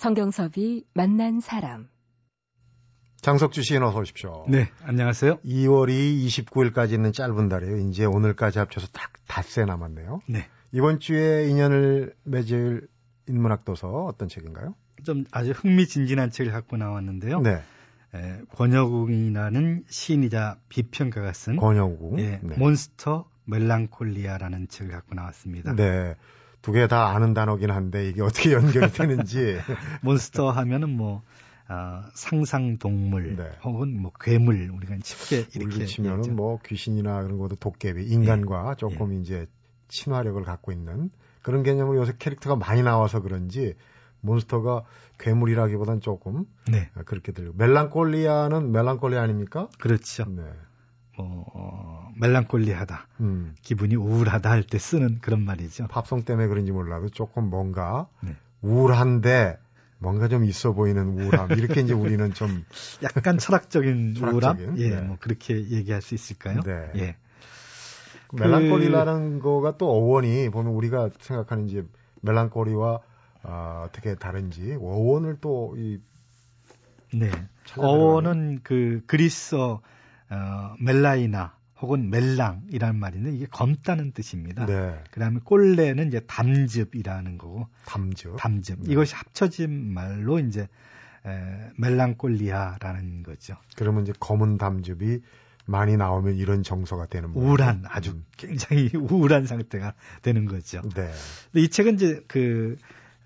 성경섭이 0.00 0.86
만난 0.94 1.40
사람. 1.40 1.90
장석주 3.20 3.62
씨 3.62 3.76
어서 3.76 3.98
오십시오. 3.98 4.46
네, 4.48 4.70
안녕하세요. 4.82 5.40
2월이 5.44 6.24
29일까지 6.24 6.92
있는 6.92 7.12
짧은 7.12 7.50
달이에요. 7.50 7.76
이제 7.86 8.06
오늘까지 8.06 8.60
합쳐서 8.60 8.86
딱 8.94 9.12
닷새 9.28 9.66
남았네요. 9.66 10.22
네. 10.26 10.46
이번 10.72 11.00
주에 11.00 11.50
인연을 11.50 12.14
맺을 12.24 12.88
인문학 13.28 13.66
도서 13.66 14.06
어떤 14.06 14.30
책인가요? 14.30 14.74
좀 15.04 15.26
아주 15.32 15.50
흥미진진한 15.50 16.30
책을 16.30 16.50
갖고 16.50 16.78
나왔는데요. 16.78 17.42
네. 17.42 17.62
에, 18.14 18.40
권혁웅이라는 18.56 19.84
시인이자 19.86 20.60
비평가가 20.70 21.34
쓴 21.34 21.56
권혁웅 21.56 22.18
예, 22.20 22.40
네. 22.42 22.56
몬스터 22.56 23.28
멜랑콜리아라는 23.44 24.68
책을 24.68 24.92
갖고 24.92 25.14
나왔습니다. 25.14 25.74
네. 25.74 26.16
두 26.62 26.72
개 26.72 26.86
다 26.88 27.08
아는 27.14 27.32
단어긴 27.34 27.70
한데 27.70 28.08
이게 28.08 28.22
어떻게 28.22 28.52
연결이 28.52 28.90
되는지. 28.92 29.58
몬스터 30.02 30.50
하면은 30.50 30.90
뭐 30.90 31.22
어, 31.68 32.02
상상 32.14 32.78
동물 32.78 33.36
네. 33.36 33.50
혹은 33.64 34.00
뭐 34.00 34.12
괴물 34.20 34.70
우리가 34.74 34.96
쉽게 35.02 35.46
이렇게 35.54 35.84
치면은 35.84 36.34
뭐 36.36 36.58
귀신이나 36.64 37.22
그런 37.22 37.38
것도 37.38 37.56
도깨비 37.56 38.04
인간과 38.06 38.70
예. 38.72 38.76
조금 38.76 39.14
예. 39.14 39.20
이제 39.20 39.46
친화력을 39.88 40.42
갖고 40.42 40.72
있는 40.72 41.10
그런 41.42 41.62
개념으로 41.62 41.98
요새 41.98 42.12
캐릭터가 42.18 42.56
많이 42.56 42.82
나와서 42.82 43.20
그런지 43.22 43.74
몬스터가 44.22 44.82
괴물이라기보단 45.18 46.00
조금 46.00 46.44
네. 46.70 46.90
그렇게 47.06 47.32
들리고 47.32 47.54
멜랑콜리아는 47.56 48.70
멜랑콜리아 48.72 49.22
아닙니까? 49.22 49.68
그렇죠. 49.78 50.24
네. 50.28 50.42
뭐 51.22 51.44
어, 51.54 52.12
멜랑콜리하다, 52.16 53.06
음. 53.20 53.54
기분이 53.62 53.96
우울하다 53.96 54.50
할 54.50 54.62
때 54.62 54.78
쓰는 54.78 55.18
그런 55.20 55.44
말이죠. 55.44 55.86
팝송 55.88 56.22
때문에 56.22 56.48
그런지 56.48 56.72
몰라도 56.72 57.08
조금 57.08 57.50
뭔가 57.50 58.06
네. 58.20 58.36
우울한데 58.62 59.58
뭔가 59.98 60.28
좀 60.28 60.44
있어 60.44 60.72
보이는 60.72 61.06
우울함 61.08 61.52
이렇게 61.52 61.80
이제 61.80 61.92
우리는 61.92 62.32
좀 62.32 62.64
약간 63.02 63.38
철학적인, 63.38 64.14
철학적인 64.14 64.68
우울함, 64.68 64.78
예, 64.78 64.90
네. 64.90 65.00
뭐 65.02 65.16
그렇게 65.20 65.54
얘기할 65.70 66.02
수 66.02 66.14
있을까요? 66.14 66.60
네. 66.60 66.90
예. 66.96 67.16
그 68.28 68.36
멜랑콜리라는 68.36 69.40
거가 69.40 69.76
또 69.76 69.90
어원이 69.90 70.50
보면 70.50 70.72
우리가 70.72 71.10
생각하는 71.20 71.68
이제 71.68 71.84
멜랑콜리와 72.22 73.00
어, 73.42 73.84
어떻게 73.86 74.14
다른지 74.14 74.76
어원을 74.80 75.38
또 75.40 75.85
이 75.85 76.00
네. 77.12 77.30
어원은 77.76 78.60
그 78.62 79.02
그리스어 79.06 79.80
어, 80.30 80.74
멜라이나 80.78 81.54
혹은 81.80 82.10
멜랑이라는 82.10 82.98
말인데 82.98 83.32
이게 83.32 83.46
검다는 83.50 84.12
뜻입니다. 84.12 84.66
네. 84.66 85.02
그다음에 85.10 85.40
꼴레는 85.42 86.08
이제 86.08 86.20
담즙이라는 86.20 87.38
거고 87.38 87.68
담즙. 87.86 88.36
담즙. 88.36 88.80
네. 88.82 88.92
이것이 88.92 89.14
합쳐진 89.14 89.92
말로 89.92 90.38
이제 90.38 90.68
에, 91.26 91.70
멜랑콜리아라는 91.76 93.22
거죠. 93.22 93.56
그러면 93.76 94.02
이제 94.02 94.12
검은 94.20 94.58
담즙이 94.58 95.20
많이 95.66 95.96
나오면 95.96 96.36
이런 96.36 96.62
정서가 96.62 97.06
되는 97.06 97.32
거예요. 97.32 97.48
우울한 97.48 97.84
아주 97.86 98.12
음. 98.12 98.24
굉장히 98.36 98.90
우울한 98.96 99.46
상태가 99.46 99.94
되는 100.22 100.46
거죠. 100.46 100.82
네. 100.94 101.10
이 101.54 101.68
책은 101.68 101.94
이제 101.94 102.22
그, 102.28 102.76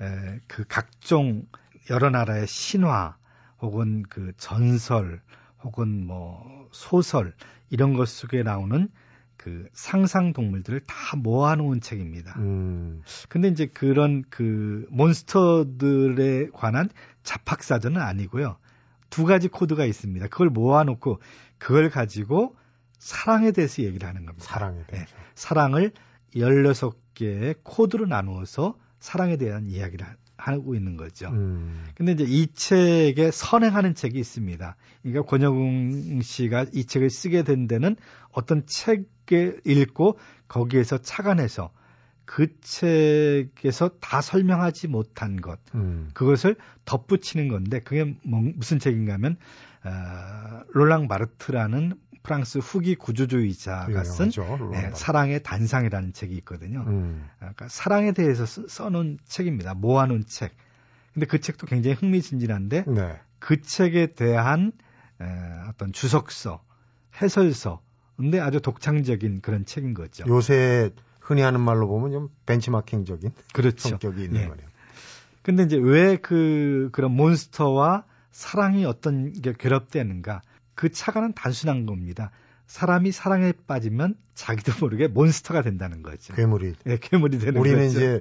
에, 0.00 0.40
그 0.46 0.64
각종 0.68 1.44
여러 1.90 2.10
나라의 2.10 2.46
신화 2.46 3.16
혹은 3.60 4.04
그 4.08 4.32
전설 4.36 5.20
혹은 5.64 6.06
뭐 6.06 6.68
소설 6.72 7.34
이런 7.70 7.94
것 7.94 8.08
속에 8.08 8.42
나오는 8.42 8.88
그 9.36 9.68
상상 9.72 10.32
동물들을 10.32 10.80
다 10.86 11.16
모아놓은 11.16 11.80
책입니다. 11.80 12.34
음. 12.38 13.02
근데 13.28 13.48
이제 13.48 13.66
그런 13.66 14.24
그 14.30 14.86
몬스터들에 14.90 16.48
관한 16.52 16.88
잡학사전은 17.24 18.00
아니고요. 18.00 18.56
두 19.10 19.24
가지 19.24 19.48
코드가 19.48 19.84
있습니다. 19.84 20.28
그걸 20.28 20.48
모아놓고 20.50 21.20
그걸 21.58 21.90
가지고 21.90 22.56
사랑에 22.98 23.52
대해서 23.52 23.82
얘기를 23.82 24.08
하는 24.08 24.24
겁니다. 24.24 24.46
사랑에 24.46 24.78
네. 24.78 24.86
대해서. 24.86 25.14
네. 25.14 25.22
사랑을 25.34 25.92
16개의 26.34 27.58
코드로 27.62 28.06
나누어서 28.06 28.76
사랑에 28.98 29.36
대한 29.36 29.66
이야기를 29.66 30.06
하고 30.48 30.74
있는 30.74 30.96
거죠. 30.96 31.28
음. 31.28 31.84
근데 31.94 32.12
이제 32.12 32.24
이 32.26 32.52
책에 32.52 33.30
선행하는 33.30 33.94
책이 33.94 34.18
있습니다. 34.18 34.76
그러니까 35.02 35.22
권영웅 35.22 36.20
씨가 36.20 36.66
이 36.74 36.84
책을 36.84 37.08
쓰게 37.08 37.44
된 37.44 37.66
데는 37.66 37.96
어떤 38.30 38.66
책을 38.66 39.62
읽고 39.64 40.18
거기에서 40.46 40.98
착안해서 40.98 41.70
그 42.26 42.58
책에서 42.60 43.90
다 44.00 44.20
설명하지 44.20 44.88
못한 44.88 45.40
것, 45.40 45.58
음. 45.74 46.10
그것을 46.14 46.56
덧붙이는 46.84 47.48
건데 47.48 47.80
그게 47.80 48.14
뭐, 48.22 48.40
무슨 48.54 48.78
책인가 48.78 49.14
하면 49.14 49.36
어, 49.84 50.62
롤랑 50.72 51.06
마르트라는 51.06 51.92
프랑스 52.24 52.56
후기 52.58 52.94
구조주의자가 52.96 54.02
쓴 54.02 54.30
네, 54.72 54.90
사랑의 54.94 55.42
단상이라는 55.42 56.14
책이 56.14 56.34
있거든요. 56.38 56.82
음. 56.86 57.28
그러니까 57.38 57.68
사랑에 57.68 58.12
대해서 58.12 58.46
써, 58.46 58.88
놓은 58.88 59.18
책입니다. 59.26 59.74
모아놓은 59.74 60.24
책. 60.26 60.56
근데 61.12 61.26
그 61.26 61.38
책도 61.38 61.66
굉장히 61.66 61.94
흥미진진한데 61.96 62.84
네. 62.88 63.20
그 63.38 63.60
책에 63.60 64.14
대한 64.14 64.72
에, 65.20 65.24
어떤 65.68 65.92
주석서, 65.92 66.64
해설서, 67.20 67.82
근데 68.16 68.40
아주 68.40 68.58
독창적인 68.60 69.42
그런 69.42 69.66
책인 69.66 69.92
거죠. 69.92 70.24
요새 70.26 70.90
흔히 71.20 71.42
하는 71.42 71.60
말로 71.60 71.86
보면 71.88 72.10
좀 72.10 72.28
벤치마킹적인 72.46 73.32
그렇죠. 73.52 73.90
성격이 73.90 74.24
있는 74.24 74.40
예. 74.40 74.48
거네요. 74.48 74.66
근데 75.42 75.64
이제 75.64 75.76
왜 75.76 76.16
그 76.16 76.88
그런 76.92 77.12
몬스터와 77.12 78.04
사랑이 78.30 78.86
어떤 78.86 79.30
게 79.34 79.52
괴롭되는가? 79.52 80.40
그 80.74 80.90
차가는 80.90 81.32
단순한 81.34 81.86
겁니다. 81.86 82.30
사람이 82.66 83.12
사랑에 83.12 83.52
빠지면 83.66 84.16
자기도 84.34 84.72
모르게 84.80 85.08
몬스터가 85.08 85.62
된다는 85.62 86.02
거죠. 86.02 86.34
괴물이. 86.34 86.74
네, 86.84 86.98
괴물이 87.00 87.38
되는 87.38 87.60
우리는 87.60 87.78
거죠. 87.78 87.98
이제 87.98 88.20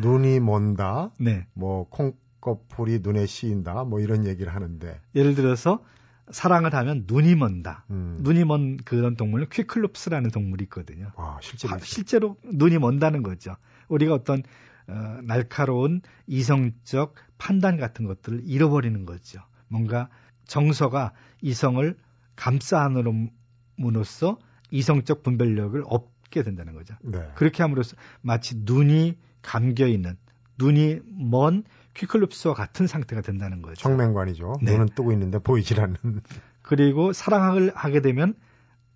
눈이 0.00 0.40
먼다. 0.40 1.10
네. 1.18 1.46
뭐 1.54 1.88
콩꺼풀이 1.88 3.00
눈에 3.02 3.26
씌인다. 3.26 3.84
뭐 3.84 4.00
이런 4.00 4.26
얘기를 4.26 4.54
하는데. 4.54 5.00
예를 5.14 5.34
들어서 5.34 5.84
사랑을 6.30 6.74
하면 6.74 7.04
눈이 7.06 7.34
먼다. 7.34 7.84
음. 7.90 8.18
눈이 8.20 8.44
먼 8.44 8.76
그런 8.78 9.16
동물은 9.16 9.48
퀴클롭스라는 9.50 10.30
동물이 10.30 10.64
있거든요. 10.64 11.10
와, 11.16 11.38
실제로. 11.40 11.74
아, 11.74 11.78
실제로 11.78 12.36
눈이 12.44 12.78
먼다는 12.78 13.22
거죠. 13.22 13.56
우리가 13.88 14.14
어떤 14.14 14.42
어, 14.86 15.20
날카로운 15.22 16.02
이성적 16.26 17.14
판단 17.38 17.76
같은 17.76 18.06
것들을 18.06 18.42
잃어버리는 18.44 19.04
거죠. 19.06 19.40
뭔가 19.68 20.08
정서가 20.50 21.12
이성을 21.40 21.96
감싸 22.34 22.82
안으로므로써 22.82 24.38
이성적 24.70 25.22
분별력을 25.22 25.80
얻게 25.86 26.42
된다는 26.42 26.74
거죠. 26.74 26.94
네. 27.02 27.20
그렇게 27.36 27.62
함으로써 27.62 27.96
마치 28.20 28.56
눈이 28.56 29.16
감겨 29.42 29.86
있는 29.86 30.16
눈이 30.58 31.00
먼 31.06 31.62
퀴클룹스와 31.94 32.54
같은 32.54 32.86
상태가 32.86 33.22
된다는 33.22 33.62
거죠. 33.62 33.76
정맹관이죠. 33.76 34.58
네. 34.62 34.72
눈은 34.72 34.88
뜨고 34.94 35.12
있는데 35.12 35.38
보이질 35.38 35.80
않는. 35.80 35.96
그리고 36.62 37.12
사랑을 37.12 37.72
하게 37.74 38.00
되면 38.00 38.34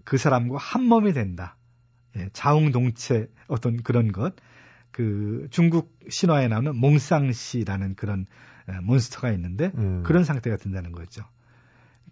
그 0.04 0.18
사람과 0.18 0.58
한 0.58 0.84
몸이 0.84 1.12
된다. 1.12 1.56
예, 2.16 2.28
자웅동체 2.32 3.28
어떤 3.46 3.82
그런 3.82 4.12
것. 4.12 4.34
그 4.90 5.48
중국 5.50 5.96
신화에 6.08 6.48
나오는 6.48 6.76
몽상시라는 6.76 7.94
그런 7.94 8.26
몬스터가 8.82 9.30
있는데 9.32 9.72
음. 9.76 10.02
그런 10.04 10.24
상태가 10.24 10.56
된다는 10.56 10.92
거죠. 10.92 11.24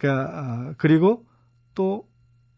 그러니까 0.02 0.24
어, 0.24 0.74
그리고 0.78 1.24
또 1.74 2.08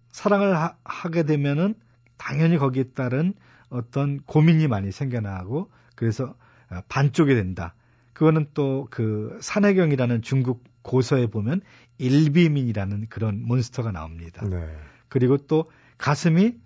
사랑을 0.09 0.57
하, 0.57 1.11
게 1.11 1.24
되면은 1.24 1.74
당연히 2.16 2.57
거기에 2.57 2.85
따른 2.94 3.35
어떤 3.68 4.22
고민이 4.22 4.66
많이 4.66 4.90
생겨나고 4.90 5.70
그래서 5.94 6.35
어, 6.70 6.80
반쪽이 6.88 7.35
된다. 7.35 7.74
그거는 8.14 8.46
또 8.54 8.87
그 8.90 9.38
산해경이라는 9.42 10.22
중국 10.22 10.64
고서에 10.83 11.26
보면 11.26 11.61
일비민이라는 11.98 13.09
그런 13.09 13.42
몬스터가 13.42 13.92
나옵니다. 13.92 14.46
네. 14.48 14.74
그리고 15.09 15.37
또 15.37 15.70
가슴이 15.98 16.57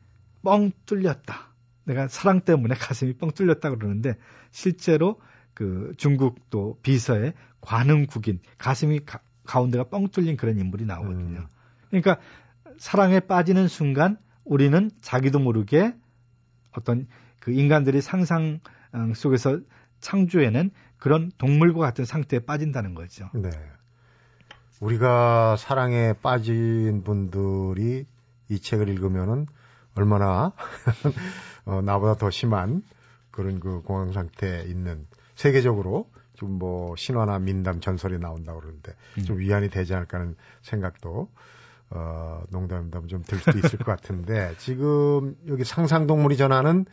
뻥 0.45 0.71
뚫렸다. 0.87 1.55
내가 1.85 2.07
사랑 2.07 2.43
때문에 2.43 2.75
가슴이 2.77 3.15
뻥 3.15 3.31
뚫렸다 3.33 3.71
그러는데 3.71 4.17
실제로 4.53 5.21
그 5.55 5.93
중국 5.97 6.51
또 6.51 6.79
비서의 6.83 7.33
관음국인 7.61 8.41
가슴이 8.59 9.01
가, 9.01 9.21
가운데가 9.49 9.85
뻥 9.85 10.09
뚫린 10.09 10.37
그런 10.37 10.59
인물이 10.59 10.85
나오거든요. 10.85 11.41
음. 11.41 11.47
그러니까 11.89 12.19
사랑에 12.77 13.19
빠지는 13.19 13.67
순간 13.67 14.19
우리는 14.45 14.91
자기도 15.01 15.39
모르게 15.39 15.95
어떤 16.73 17.09
그 17.41 17.51
인간들이 17.51 18.01
상상 18.03 18.61
속에서 19.15 19.59
창조해낸 20.01 20.71
그런 20.99 21.33
동물과 21.39 21.81
같은 21.81 22.05
상태에 22.05 22.41
빠진다는 22.41 22.95
거죠. 22.95 23.31
네. 23.35 23.51
우리가 24.81 25.57
사랑에 25.57 26.13
빠진 26.13 27.03
분들이 27.03 28.07
이 28.49 28.61
책을 28.61 28.89
읽으면은 28.89 29.47
얼마나 29.95 30.53
어, 31.65 31.81
나보다 31.83 32.15
더 32.15 32.31
심한 32.31 32.83
그런 33.31 33.61
그 33.61 33.81
공황 33.81 34.13
상태에 34.13 34.65
있는 34.65 35.07
세계적으로 35.35 36.11
좀 36.39 36.59
뭐 36.59 36.97
신화나 36.97 37.39
민담 37.39 37.81
전설이 37.81 38.19
나온다 38.19 38.53
고 38.53 38.61
그러는데 38.61 38.95
음. 39.19 39.25
좀 39.25 39.39
위안이 39.39 39.69
되지 39.71 39.95
않을까 39.95 40.19
하는 40.19 40.37
생각도 40.63 41.29
어 41.91 42.43
농담담 42.51 43.07
좀 43.09 43.23
들 43.23 43.39
수도 43.39 43.59
있을 43.59 43.79
것 43.79 43.87
같은데 43.87 44.55
지금 44.59 45.37
여기 45.49 45.65
상상동물이 45.65 46.37
전하는 46.37 46.87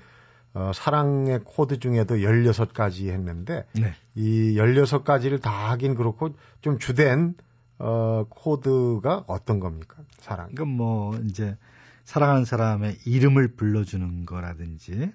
어, 0.53 0.71
사랑의 0.73 1.41
코드 1.43 1.79
중에도 1.79 2.15
16가지 2.15 3.09
했는데 3.09 3.65
네. 3.73 3.93
이 4.15 4.55
16가지를 4.55 5.41
다 5.41 5.71
하긴 5.71 5.95
그렇고 5.95 6.29
좀 6.61 6.79
주된 6.79 7.35
어, 7.77 8.25
코드가 8.29 9.25
어떤 9.27 9.59
겁니까? 9.59 9.97
사랑. 10.19 10.49
이건 10.51 10.69
뭐 10.69 11.17
이제 11.27 11.57
사랑하는 12.05 12.45
사람의 12.45 12.99
이름을 13.05 13.55
불러주는 13.55 14.25
거라든지 14.25 15.11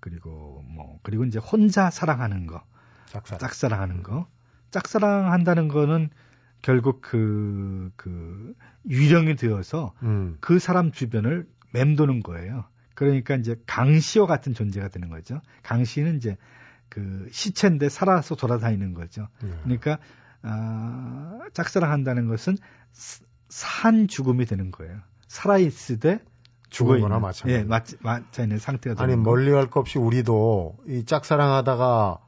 그리고 0.00 0.64
뭐 0.68 0.98
그리고 1.02 1.24
이제 1.24 1.38
혼자 1.38 1.90
사랑하는 1.90 2.46
거, 2.46 2.62
짝사랑. 3.10 3.38
짝사랑하는 3.40 4.02
거, 4.02 4.26
짝사랑한다는 4.70 5.68
거는 5.68 6.10
결국 6.62 7.00
그, 7.00 7.90
그, 7.96 8.54
유령이 8.88 9.36
되어서 9.36 9.92
음. 10.02 10.36
그 10.40 10.58
사람 10.58 10.92
주변을 10.92 11.46
맴도는 11.72 12.22
거예요. 12.22 12.64
그러니까 12.94 13.36
이제 13.36 13.56
강시와 13.66 14.26
같은 14.26 14.54
존재가 14.54 14.88
되는 14.88 15.08
거죠. 15.08 15.40
강시는 15.62 16.16
이제 16.16 16.36
그 16.88 17.28
시체인데 17.30 17.88
살아서 17.88 18.34
돌아다니는 18.34 18.94
거죠. 18.94 19.28
네. 19.42 19.50
그러니까 19.62 19.98
아, 20.42 21.38
짝사랑한다는 21.52 22.28
것은 22.28 22.56
산 23.48 24.08
죽음이 24.08 24.46
되는 24.46 24.70
거예요. 24.70 24.98
살아있을 25.28 26.00
때 26.00 26.20
죽어 26.70 26.96
있는 26.96 27.20
마찬가지. 27.20 27.50
예, 27.50 27.64
맞, 27.64 27.86
맞아 28.00 28.42
있는 28.42 28.58
상태가 28.58 29.02
아니 29.02 29.16
멀리 29.16 29.50
갈 29.50 29.68
것 29.70 29.80
없이 29.80 29.98
우리도 29.98 30.78
이 30.86 31.04
짝사랑하다가 31.04 32.18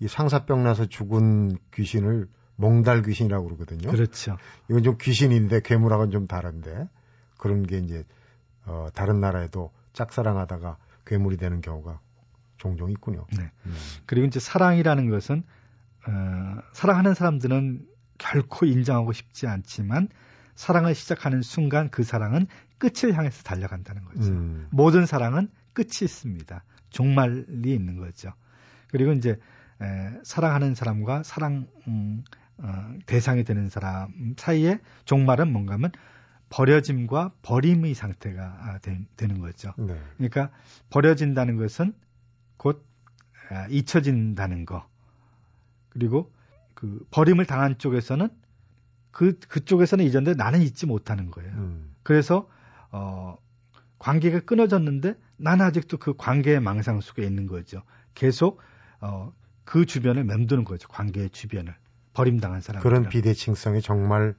이 0.00 0.08
상사병 0.08 0.62
나서 0.62 0.86
죽은 0.86 1.56
귀신을 1.74 2.28
몽달 2.56 3.02
귀신이라고 3.02 3.44
그러거든요. 3.46 3.90
그렇죠. 3.90 4.36
이건 4.68 4.82
좀 4.82 4.96
귀신인데 5.00 5.60
괴물하고는 5.62 6.10
좀 6.10 6.26
다른데 6.26 6.88
그런 7.38 7.62
게 7.64 7.78
이제 7.78 8.04
어, 8.66 8.88
다른 8.94 9.20
나라에도 9.20 9.72
짝사랑하다가 9.92 10.76
괴물이 11.06 11.36
되는 11.36 11.60
경우가 11.60 12.00
종종 12.58 12.90
있군요. 12.90 13.26
네. 13.36 13.50
음. 13.66 13.74
그리고 14.06 14.26
이제 14.26 14.40
사랑이라는 14.40 15.08
것은 15.08 15.44
어, 16.06 16.60
사랑하는 16.72 17.14
사람들은 17.14 17.86
결코 18.18 18.66
인정하고 18.66 19.12
싶지 19.12 19.46
않지만 19.46 20.08
사랑을 20.54 20.94
시작하는 20.94 21.40
순간 21.40 21.88
그 21.88 22.02
사랑은 22.02 22.48
끝을 22.78 23.16
향해서 23.16 23.44
달려간다는 23.44 24.04
거죠. 24.04 24.32
음. 24.32 24.66
모든 24.70 25.06
사랑은 25.06 25.48
끝이 25.72 26.02
있습니다. 26.02 26.64
종말이 26.90 27.44
있는 27.64 27.96
거죠. 27.96 28.32
그리고 28.88 29.12
이제 29.12 29.38
에, 29.82 30.20
사랑하는 30.24 30.74
사람과 30.74 31.22
사랑 31.22 31.66
음, 31.86 32.24
어, 32.58 32.94
대상이 33.06 33.44
되는 33.44 33.68
사람 33.68 34.34
사이에 34.36 34.80
종말은 35.04 35.52
뭔가 35.52 35.74
하면 35.74 35.92
버려짐과 36.50 37.32
버림의 37.42 37.94
상태가 37.94 38.42
아, 38.42 38.78
되, 38.78 38.98
는 39.26 39.40
거죠. 39.40 39.72
네. 39.76 40.00
그러니까 40.16 40.50
버려진다는 40.90 41.56
것은 41.56 41.92
곧 42.56 42.84
아, 43.50 43.66
잊혀진다는 43.68 44.64
거. 44.66 44.88
그리고 45.90 46.32
그 46.74 47.04
버림을 47.10 47.46
당한 47.46 47.78
쪽에서는 47.78 48.28
그 49.10 49.38
그쪽에서는 49.40 50.04
잊었는데 50.04 50.34
나는 50.34 50.62
잊지 50.62 50.86
못하는 50.86 51.30
거예요. 51.30 51.52
음. 51.54 51.94
그래서 52.02 52.48
어 52.90 53.36
관계가 53.98 54.40
끊어졌는데 54.40 55.14
나는 55.36 55.66
아직도 55.66 55.98
그 55.98 56.14
관계의 56.16 56.60
망상 56.60 57.00
속에 57.00 57.24
있는 57.24 57.46
거죠. 57.46 57.82
계속 58.14 58.60
어 59.00 59.32
그 59.68 59.84
주변을 59.84 60.24
맴도는 60.24 60.64
거죠. 60.64 60.88
관계의 60.88 61.28
주변을 61.28 61.74
버림당한 62.14 62.62
사람. 62.62 62.82
그런 62.82 63.10
비대칭성이 63.10 63.82
정말 63.82 64.34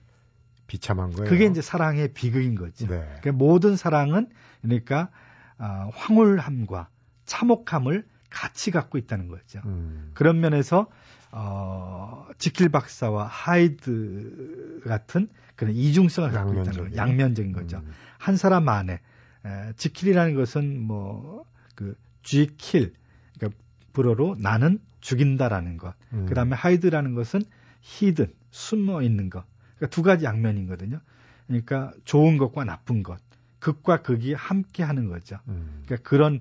비참한 0.65 1.11
거예요. 1.11 1.29
그게 1.29 1.45
이제 1.45 1.61
사랑의 1.61 2.13
비극인 2.15 2.55
거죠. 2.55 2.87
네. 2.87 2.97
그러니까 3.21 3.31
모든 3.33 3.75
사랑은 3.75 4.27
그러니까 4.63 5.11
어, 5.59 5.91
황홀함과 5.93 6.89
참혹함을 7.25 8.07
같이 8.31 8.71
갖고 8.71 8.97
있다는 8.97 9.27
거죠. 9.27 9.61
음. 9.65 10.09
그런 10.15 10.39
면에서 10.39 10.87
어, 11.31 12.25
지킬 12.39 12.69
박사와 12.69 13.27
하이드 13.27 14.81
같은 14.87 15.29
그런 15.55 15.75
이중성을 15.75 16.31
갖고 16.31 16.49
양면적. 16.49 16.73
있다는 16.73 16.89
거죠. 16.89 16.97
양면적인 16.99 17.51
거죠. 17.51 17.77
음. 17.77 17.93
한 18.17 18.35
사람 18.35 18.67
안에 18.67 18.93
에, 18.93 19.73
지킬이라는 19.77 20.33
것은 20.33 20.81
뭐그 20.81 21.95
je 22.23 22.43
kill 22.43 22.81
그러니까 22.81 22.98
불어로 23.93 24.35
나는 24.39 24.79
죽인다라는 25.01 25.77
것. 25.77 25.93
음. 26.13 26.25
그 26.27 26.33
다음에 26.33 26.55
하이드라는 26.55 27.15
것은 27.15 27.41
hidden 27.81 28.33
숨어 28.51 29.01
있는 29.01 29.29
것. 29.29 29.45
그러니까 29.77 29.87
두 29.95 30.03
가지 30.03 30.25
양면이거든요. 30.25 30.99
그러니까 31.47 31.91
좋은 32.05 32.37
것과 32.37 32.63
나쁜 32.63 33.01
것, 33.01 33.19
극과 33.59 34.01
극이 34.01 34.33
함께 34.33 34.83
하는 34.83 35.07
거죠. 35.07 35.39
음. 35.47 35.81
그러니까 35.85 36.07
그런 36.07 36.39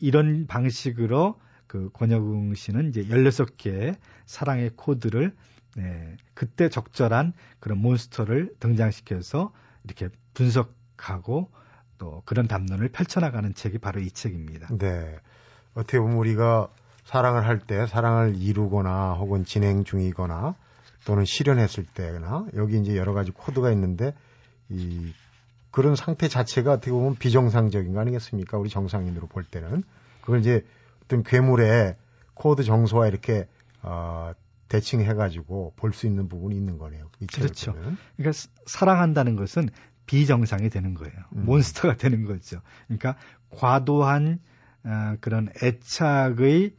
이런 0.00 0.46
방식으로 0.46 1.38
그 1.66 1.90
권혁웅 1.92 2.54
씨는 2.54 2.88
이제 2.88 3.04
16개의 3.04 3.96
사랑의 4.26 4.70
코드를 4.74 5.34
네, 5.76 6.16
그때 6.34 6.68
적절한 6.68 7.34
그런 7.60 7.78
몬스터를 7.78 8.54
등장시켜서 8.58 9.52
이렇게 9.84 10.08
분석하고 10.34 11.50
또 11.98 12.22
그런 12.24 12.48
담론을 12.48 12.88
펼쳐나가는 12.88 13.52
책이 13.54 13.78
바로 13.78 14.00
이 14.00 14.10
책입니다. 14.10 14.68
네. 14.76 15.18
어떻게 15.74 15.98
보면 15.98 16.16
우리가 16.16 16.68
사랑을 17.08 17.46
할 17.46 17.58
때 17.60 17.86
사랑을 17.86 18.36
이루거나 18.36 19.14
혹은 19.14 19.46
진행 19.46 19.82
중이거나 19.84 20.54
또는 21.06 21.24
실현했을 21.24 21.86
때나 21.86 22.44
여기 22.54 22.78
이제 22.78 22.98
여러 22.98 23.14
가지 23.14 23.30
코드가 23.30 23.72
있는데 23.72 24.12
이 24.68 25.14
그런 25.70 25.96
상태 25.96 26.28
자체가 26.28 26.72
어떻게 26.74 26.90
보면 26.90 27.16
비정상적인 27.16 27.94
거 27.94 28.00
아니겠습니까? 28.00 28.58
우리 28.58 28.68
정상인으로 28.68 29.26
볼 29.26 29.42
때는 29.42 29.84
그걸 30.20 30.40
이제 30.40 30.66
어떤 31.04 31.22
괴물의 31.22 31.96
코드 32.34 32.62
정서와 32.62 33.06
이렇게 33.08 33.48
어, 33.80 34.32
대칭해 34.68 35.14
가지고 35.14 35.72
볼 35.76 35.94
수 35.94 36.06
있는 36.06 36.28
부분이 36.28 36.54
있는 36.54 36.76
거네요. 36.76 37.08
그렇죠. 37.32 37.72
보면. 37.72 37.96
그러니까 38.18 38.38
사랑한다는 38.66 39.34
것은 39.36 39.70
비정상이 40.04 40.68
되는 40.68 40.92
거예요. 40.92 41.14
음. 41.36 41.46
monster가 41.46 41.96
되는 41.96 42.26
거죠. 42.26 42.60
그러니까 42.86 43.16
과도한 43.48 44.40
어, 44.84 45.16
그런 45.22 45.48
애착의 45.62 46.74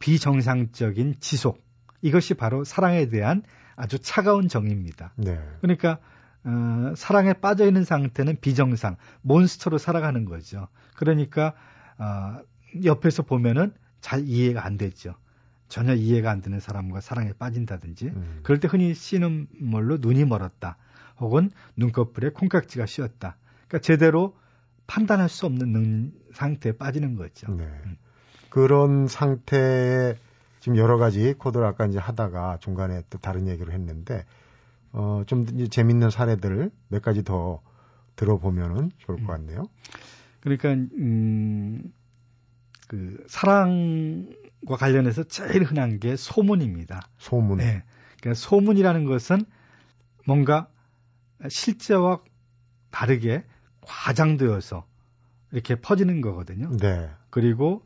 비정상적인 0.00 1.16
지속 1.20 1.62
이것이 2.02 2.34
바로 2.34 2.64
사랑에 2.64 3.06
대한 3.08 3.42
아주 3.76 3.98
차가운 3.98 4.48
정의입니다. 4.48 5.12
네. 5.16 5.40
그러니까 5.60 5.98
어, 6.42 6.94
사랑에 6.96 7.34
빠져 7.34 7.66
있는 7.66 7.84
상태는 7.84 8.38
비정상, 8.40 8.96
몬스터로 9.22 9.78
살아가는 9.78 10.24
거죠. 10.24 10.68
그러니까 10.96 11.54
어, 11.98 12.40
옆에서 12.84 13.22
보면은 13.22 13.72
잘 14.00 14.26
이해가 14.26 14.64
안 14.64 14.76
되죠. 14.76 15.14
전혀 15.68 15.94
이해가 15.94 16.30
안 16.30 16.40
되는 16.40 16.58
사람과 16.58 17.00
사랑에 17.00 17.32
빠진다든지, 17.38 18.06
음. 18.08 18.40
그럴 18.42 18.58
때 18.58 18.68
흔히 18.68 18.92
쓰는 18.94 19.46
말로 19.52 19.98
눈이 20.00 20.24
멀었다, 20.24 20.76
혹은 21.18 21.50
눈꺼풀에 21.76 22.30
콩깍지가 22.30 22.86
씌었다. 22.86 23.36
그러니까 23.68 23.78
제대로 23.78 24.36
판단할 24.86 25.28
수 25.28 25.46
없는 25.46 26.12
상태에 26.32 26.72
빠지는 26.72 27.14
거죠. 27.14 27.54
네. 27.54 27.64
음. 27.64 27.96
그런 28.50 29.06
상태에 29.08 30.16
지금 30.60 30.76
여러 30.76 30.98
가지 30.98 31.32
코드를 31.32 31.64
아까 31.64 31.86
이제 31.86 31.98
하다가 31.98 32.58
중간에 32.60 33.02
또 33.08 33.18
다른 33.18 33.48
얘기를 33.48 33.72
했는데 33.72 34.24
어, 34.92 35.22
좀 35.26 35.46
재밌는 35.68 36.10
사례들을 36.10 36.70
몇 36.88 37.02
가지 37.02 37.24
더 37.24 37.62
들어보면은 38.16 38.90
좋을 38.98 39.18
것 39.18 39.22
음. 39.22 39.26
같네요. 39.26 39.62
그러니까 40.40 40.70
음, 40.72 41.92
그 42.88 43.24
사랑과 43.28 44.76
관련해서 44.76 45.22
제일 45.24 45.62
흔한 45.62 46.00
게 46.00 46.16
소문입니다. 46.16 47.08
소문. 47.18 47.58
네. 47.58 47.84
그러니까 48.20 48.34
소문이라는 48.34 49.04
것은 49.04 49.44
뭔가 50.26 50.68
실제와 51.48 52.20
다르게 52.90 53.44
과장되어서 53.80 54.84
이렇게 55.52 55.76
퍼지는 55.76 56.20
거거든요. 56.20 56.76
네. 56.76 57.08
그리고 57.30 57.82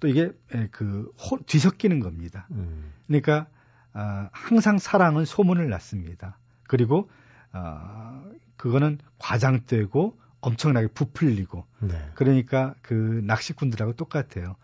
또 0.00 0.08
이게 0.08 0.30
예, 0.54 0.68
그 0.70 1.12
뒤섞이는 1.46 2.00
겁니다. 2.00 2.46
음. 2.52 2.92
그러니까 3.06 3.46
어, 3.94 4.28
항상 4.32 4.78
사랑은 4.78 5.24
소문을 5.24 5.68
났습니다. 5.68 6.38
그리고 6.68 7.10
어, 7.52 8.24
그거는 8.56 8.98
과장되고 9.18 10.18
엄청나게 10.40 10.88
부풀리고 10.88 11.66
네. 11.80 12.10
그러니까 12.14 12.74
그 12.82 12.94
낚시꾼들하고 13.24 13.94
똑같아요. 13.94 14.56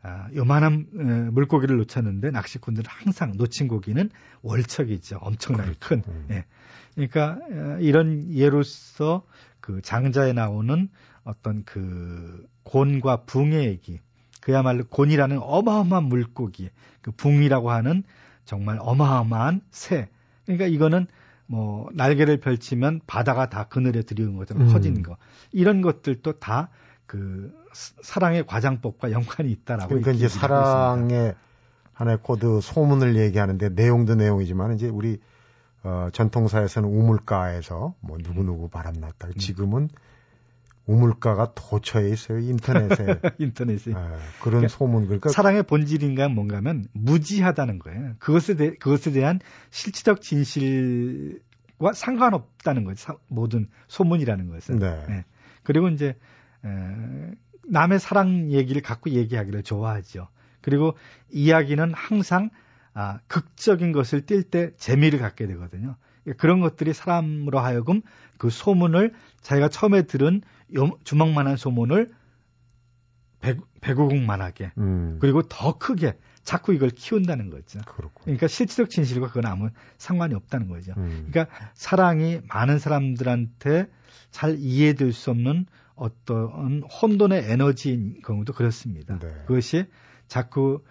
아, 0.00 0.28
요만한 0.34 0.86
에, 0.96 1.30
물고기를 1.30 1.76
놓쳤는데 1.78 2.30
낚시꾼들은 2.30 2.86
항상 2.88 3.32
놓친 3.36 3.68
고기는 3.68 4.10
월척이죠. 4.42 5.18
엄청나게 5.20 5.72
그렇죠. 5.72 5.88
큰. 5.88 6.02
음. 6.06 6.26
예. 6.30 6.44
그러니까 6.94 7.38
에, 7.50 7.82
이런 7.82 8.32
예로서 8.32 9.26
그 9.60 9.82
장자에 9.82 10.32
나오는 10.32 10.88
어떤 11.24 11.64
그 11.64 12.46
곤과 12.62 13.24
붕의 13.24 13.66
얘기 13.66 14.00
그야말로 14.40 14.84
곤이라는 14.84 15.38
어마어마한 15.40 16.04
물고기, 16.04 16.70
그 17.02 17.10
붕이라고 17.12 17.70
하는 17.70 18.02
정말 18.44 18.78
어마어마한 18.80 19.60
새. 19.70 20.08
그러니까 20.44 20.66
이거는 20.66 21.06
뭐 21.46 21.88
날개를 21.94 22.38
펼치면 22.40 23.00
바다가 23.06 23.48
다 23.48 23.64
그늘에 23.64 24.02
드리는 24.02 24.36
것처럼 24.36 24.68
음. 24.68 24.72
커지는 24.72 25.02
거. 25.02 25.16
이런 25.52 25.82
것들도 25.82 26.38
다 26.38 26.68
그 27.08 27.50
사랑의 27.72 28.46
과장법과 28.46 29.10
연관이 29.10 29.50
있다라고. 29.50 29.88
그러니까 29.88 30.12
이제 30.12 30.28
사랑의 30.28 31.34
하나의 31.94 32.18
코드 32.22 32.60
소문을 32.60 33.16
얘기하는데 33.16 33.70
내용도 33.70 34.14
내용이지만 34.14 34.74
이제 34.74 34.88
우리 34.88 35.18
어, 35.82 36.10
전통사회에서는 36.12 36.88
우물가에서 36.88 37.94
뭐 38.00 38.18
누구누구 38.18 38.68
바람났다. 38.68 39.28
음. 39.28 39.34
지금은 39.34 39.88
우물가가 40.88 41.52
도처에 41.54 42.08
있어요 42.08 42.38
인터넷에 42.38 43.20
인터넷에 43.38 43.92
네, 43.92 43.94
그런 43.94 44.18
그러니까 44.40 44.68
소문 44.68 45.04
그러니까 45.04 45.28
사랑의 45.28 45.62
본질인가 45.62 46.28
뭔가면 46.30 46.86
무지하다는 46.92 47.78
거예요. 47.78 48.14
그것에 48.18 48.56
대 48.56 48.74
그것에 48.74 49.12
대한 49.12 49.38
실질적 49.70 50.22
진실과 50.22 51.92
상관없다는 51.94 52.84
거죠. 52.84 52.96
사, 52.96 53.14
모든 53.28 53.68
소문이라는 53.88 54.48
것은. 54.48 54.78
네. 54.78 55.04
네. 55.06 55.24
그리고 55.62 55.88
이제 55.88 56.16
에, 56.64 56.68
남의 57.68 58.00
사랑 58.00 58.50
얘기를 58.50 58.80
갖고 58.80 59.10
얘기하기를 59.10 59.62
좋아하죠. 59.62 60.28
그리고 60.62 60.96
이야기는 61.30 61.92
항상 61.94 62.48
아, 62.94 63.20
극적인 63.28 63.92
것을 63.92 64.22
띌 64.22 64.50
때 64.50 64.74
재미를 64.76 65.18
갖게 65.18 65.46
되거든요. 65.46 65.96
그런 66.36 66.60
것들이 66.60 66.92
사람으로 66.92 67.58
하여금 67.58 68.02
그 68.38 68.50
소문을 68.50 69.14
자기가 69.40 69.68
처음에 69.68 70.02
들은 70.02 70.42
주먹만한 71.04 71.56
소문을 71.56 72.12
배구국만하게 73.80 74.72
음. 74.78 75.18
그리고 75.20 75.42
더 75.42 75.78
크게 75.78 76.18
자꾸 76.42 76.74
이걸 76.74 76.90
키운다는 76.90 77.50
거죠. 77.50 77.80
그렇군. 77.86 78.22
그러니까 78.24 78.48
실질적 78.48 78.90
진실과 78.90 79.28
그건 79.28 79.46
아무 79.46 79.70
상관이 79.98 80.34
없다는 80.34 80.68
거죠. 80.68 80.94
음. 80.96 81.28
그러니까 81.30 81.54
사랑이 81.74 82.40
많은 82.48 82.78
사람들한테 82.78 83.88
잘 84.30 84.56
이해될 84.58 85.12
수 85.12 85.30
없는 85.30 85.66
어떤 85.94 86.82
혼돈의 86.82 87.50
에너지인 87.50 88.22
경우도 88.24 88.52
그렇습니다. 88.52 89.18
네. 89.18 89.28
그것이 89.46 89.86
자꾸 90.26 90.82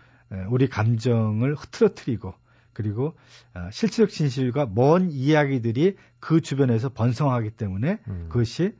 우리 0.49 0.67
감정을 0.67 1.55
흐트러뜨리고 1.55 2.33
그리고 2.73 3.15
어, 3.55 3.69
실질적 3.71 4.09
진실과 4.11 4.67
먼 4.67 5.09
이야기들이 5.09 5.95
그 6.19 6.41
주변에서 6.41 6.89
번성하기 6.89 7.51
때문에 7.51 7.99
음. 8.07 8.25
그것이 8.29 8.75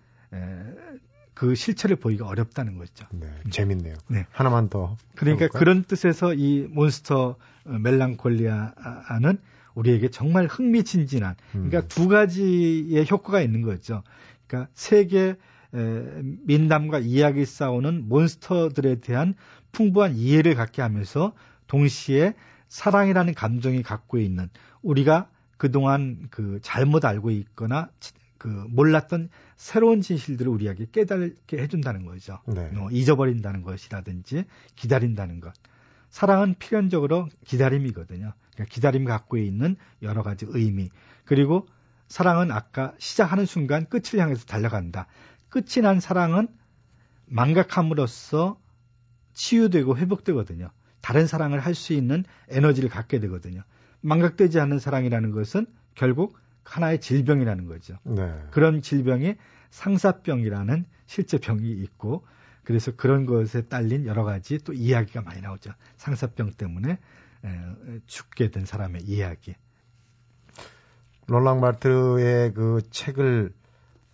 그 1.34 1.54
실체를 1.54 1.98
보기가 1.98 2.26
어렵다는 2.26 2.78
거죠. 2.78 3.06
네, 3.12 3.28
재밌네요. 3.52 3.96
네. 4.08 4.26
하나만 4.32 4.70
더. 4.70 4.98
그러니까 5.16 5.46
해볼까요? 5.46 5.60
그런 5.60 5.84
뜻에서 5.84 6.34
이 6.34 6.68
몬스터 6.70 7.36
어, 7.66 7.70
멜랑콜리아는 7.70 9.38
우리에게 9.76 10.10
정말 10.10 10.48
흥미진진한, 10.48 11.36
그러니까 11.52 11.82
음. 11.82 11.88
두 11.88 12.08
가지의 12.08 13.06
효과가 13.10 13.42
있는 13.42 13.62
거죠. 13.62 14.02
그러니까 14.48 14.72
세계 14.74 15.36
민담과 15.72 17.00
이야기 17.00 17.46
싸우는 17.46 18.08
몬스터들에 18.10 19.02
대한 19.02 19.36
풍부한 19.72 20.16
이해를 20.16 20.56
갖게 20.56 20.82
하면서 20.82 21.34
동시에 21.68 22.34
사랑이라는 22.70 23.34
감정이 23.34 23.84
갖고 23.84 24.18
있는 24.18 24.50
우리가 24.82 25.30
그동안 25.58 26.28
그 26.32 26.60
잘못 26.62 27.06
알고 27.06 27.32
있거나 27.32 27.90
그 28.38 28.48
몰랐던 28.48 29.30
새로운 29.56 30.02
진실들을 30.02 30.52
우리에게 30.52 30.88
깨닫게 30.92 31.58
해준다는 31.58 32.06
거죠. 32.06 32.40
네. 32.46 32.70
뭐 32.70 32.90
잊어버린다는 32.92 33.62
것이라든지 33.64 34.46
기다린다는 34.76 35.40
것. 35.40 35.54
사랑은 36.10 36.56
필연적으로 36.58 37.28
기다림이거든요. 37.46 38.34
그러니까 38.54 38.74
기다림 38.74 39.06
갖고 39.06 39.38
있는 39.38 39.76
여러 40.02 40.24
가지 40.24 40.46
의미. 40.50 40.90
그리고 41.26 41.68
사랑은 42.08 42.52
아까 42.52 42.94
시작하는 42.98 43.46
순간 43.46 43.86
끝을 43.88 44.20
향해서 44.20 44.46
달려간다. 44.46 45.08
끝이 45.50 45.82
난 45.82 46.00
사랑은 46.00 46.48
망각함으로써 47.26 48.60
치유되고 49.34 49.98
회복되거든요. 49.98 50.72
다른 51.02 51.28
사랑을 51.28 51.60
할 51.60 51.76
수 51.76 51.94
있는 51.94 52.24
에너지를 52.50 52.90
갖게 52.90 53.20
되거든요. 53.20 53.64
망각되지 54.02 54.60
않는 54.60 54.80
사랑이라는 54.80 55.32
것은 55.32 55.68
결국 55.96 56.38
하나의 56.68 57.00
질병이라는 57.00 57.66
거죠. 57.66 57.98
네. 58.04 58.44
그런 58.52 58.82
질병이 58.82 59.36
상사병이라는 59.70 60.86
실제 61.06 61.38
병이 61.38 61.70
있고 61.70 62.26
그래서 62.64 62.92
그런 62.96 63.26
것에 63.26 63.68
딸린 63.68 64.06
여러 64.06 64.24
가지 64.24 64.58
또 64.60 64.74
이야기가 64.74 65.22
많이 65.22 65.42
나오죠. 65.42 65.72
상사병 65.96 66.52
때문에 66.52 67.00
죽게 68.06 68.52
된 68.52 68.66
사람의 68.66 69.04
이야기. 69.04 69.56
롤랑 71.28 71.60
마르트의 71.62 72.54
그 72.54 72.82
책을 72.90 73.54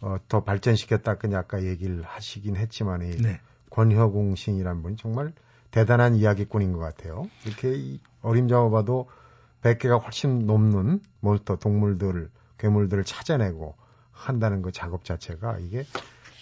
어, 0.02 0.18
더 0.28 0.44
발전시켰다 0.44 1.16
그냥 1.16 1.40
아까 1.40 1.64
얘기를 1.64 2.04
하시긴 2.04 2.58
했지만 2.58 3.04
이 3.04 3.16
네. 3.22 3.40
권혁웅 3.70 4.36
신이란 4.36 4.82
분이 4.82 4.98
정말 4.98 5.32
대단한 5.72 6.16
이야기꾼인 6.16 6.74
것 6.74 6.80
같아요. 6.80 7.24
이렇게 7.46 8.00
어림잡아 8.22 8.70
봐도 8.70 9.10
100개가 9.62 10.04
훨씬 10.04 10.46
넘는 10.46 11.00
몬스터 11.22 11.56
동물들, 11.58 12.30
괴물들을 12.64 13.04
찾아내고 13.04 13.76
한다는 14.12 14.64
그 14.64 14.72
작업 14.72 15.06
자체가 15.06 15.60
이게 15.60 15.86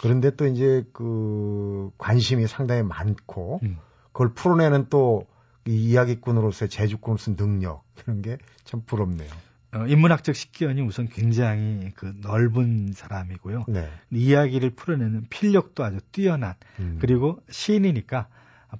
그런데 0.00 0.34
또 0.34 0.46
이제 0.46 0.84
그 0.94 1.90
관심이 1.98 2.46
상당히 2.46 2.82
많고 2.82 3.60
음. 3.62 3.76
그걸 4.12 4.32
풀어내는 4.32 4.88
또 4.88 5.26
이 5.66 5.90
이야기꾼으로서의 5.90 6.68
재주꾼으로서 6.68 7.36
능력 7.36 7.84
이런 8.02 8.22
게 8.22 8.36
참 8.64 8.82
부럽네요. 8.86 9.30
어, 9.74 9.86
인문학적 9.86 10.34
식견이 10.34 10.82
우선 10.82 11.08
굉장히 11.08 11.90
그 11.94 12.14
넓은 12.20 12.92
사람이고요. 12.92 13.64
네. 13.68 13.88
이야기를 14.10 14.70
풀어내는 14.70 15.26
필력도 15.30 15.82
아주 15.84 15.98
뛰어난 16.12 16.54
음. 16.78 16.98
그리고 17.00 17.40
시인이니까 17.50 18.28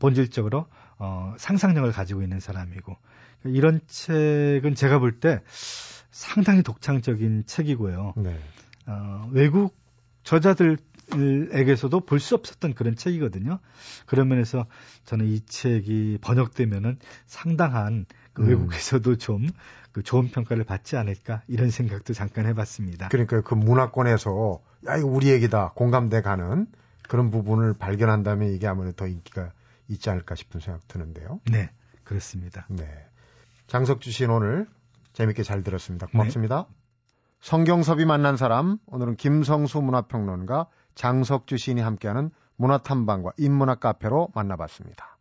본질적으로 0.00 0.66
어, 0.98 1.34
상상력을 1.38 1.90
가지고 1.92 2.22
있는 2.22 2.40
사람이고 2.40 2.96
이런 3.44 3.80
책은 3.86 4.74
제가 4.74 4.98
볼 4.98 5.20
때 5.20 5.42
상당히 6.10 6.62
독창적인 6.62 7.44
책이고요. 7.46 8.14
네. 8.16 8.38
어, 8.86 9.28
외국 9.32 9.74
저자들에게서도 10.24 12.00
볼 12.00 12.20
수 12.20 12.34
없었던 12.34 12.74
그런 12.74 12.94
책이거든요. 12.96 13.58
그런 14.06 14.28
면에서 14.28 14.66
저는 15.04 15.26
이 15.26 15.40
책이 15.44 16.18
번역되면은 16.20 16.98
상당한 17.26 18.06
그 18.32 18.42
음. 18.42 18.48
외국에서도 18.48 19.16
좀그 19.16 20.02
좋은 20.04 20.28
평가를 20.28 20.64
받지 20.64 20.96
않을까 20.96 21.42
이런 21.48 21.70
생각도 21.70 22.12
잠깐 22.14 22.46
해봤습니다. 22.46 23.08
그러니까 23.08 23.40
그 23.40 23.54
문화권에서 23.54 24.60
야 24.86 24.96
이거 24.96 25.06
우리 25.06 25.30
얘기다 25.30 25.72
공감돼 25.74 26.22
가는 26.22 26.66
그런 27.08 27.30
부분을 27.30 27.74
발견한다면 27.74 28.52
이게 28.52 28.66
아무래도 28.66 28.96
더 28.96 29.06
인기가 29.06 29.52
있지 29.88 30.08
않을까 30.10 30.34
싶은 30.34 30.60
생각 30.60 30.86
드는데요. 30.88 31.40
네, 31.50 31.70
그렇습니다. 32.04 32.66
네. 32.68 32.86
장석주 33.66 34.10
씨는 34.10 34.34
오늘 34.34 34.66
재밌게 35.12 35.42
잘 35.42 35.62
들었습니다. 35.62 36.06
고맙습니다. 36.06 36.66
네. 36.68 36.74
성경섭이 37.40 38.04
만난 38.04 38.36
사람, 38.36 38.78
오늘은 38.86 39.16
김성수 39.16 39.80
문화평론가 39.80 40.66
장석주 40.94 41.56
시인이 41.56 41.80
함께하는 41.80 42.30
문화탐방과 42.56 43.32
인문학 43.36 43.80
카페로 43.80 44.28
만나봤습니다. 44.34 45.18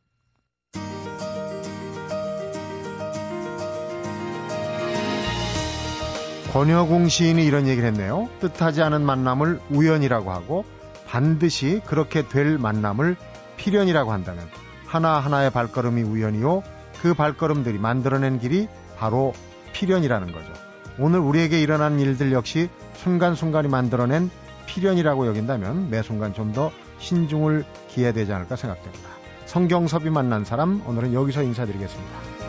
권여공 6.54 7.08
시인이 7.08 7.46
이런 7.46 7.66
얘기를 7.66 7.88
했네요. 7.88 8.30
뜻하지 8.42 8.82
않은 8.84 9.06
만남을 9.06 9.62
우연이라고 9.72 10.32
하고 10.32 10.66
반드시 11.08 11.82
그렇게 11.86 12.28
될 12.28 12.58
만남을 12.58 13.16
필연이라고 13.56 14.12
한다면 14.12 14.46
하나하나의 14.86 15.52
발걸음이 15.52 16.04
우연이요. 16.04 16.62
그 17.02 17.14
발걸음들이 17.14 17.78
만들어낸 17.78 18.40
길이 18.40 18.68
바로 18.98 19.34
필연이라는 19.74 20.32
거죠. 20.32 20.54
오늘 21.00 21.20
우리에게 21.20 21.62
일어난 21.62 22.00
일들 22.00 22.32
역시 22.32 22.70
순간순간이 22.96 23.68
만들어낸 23.68 24.30
필연이라고 24.68 25.26
여긴다면 25.28 25.90
매 25.90 26.02
순간 26.02 26.34
좀 26.34 26.54
더 26.54 26.72
신중을 27.00 27.66
기해야 27.90 28.14
되지 28.14 28.32
않을까 28.32 28.56
생각됩니다. 28.56 29.10
성경섭이 29.46 30.10
만난 30.10 30.46
사람 30.46 30.82
오늘은 30.88 31.14
여기서 31.14 31.44
인사드리겠습니다. 31.44 32.41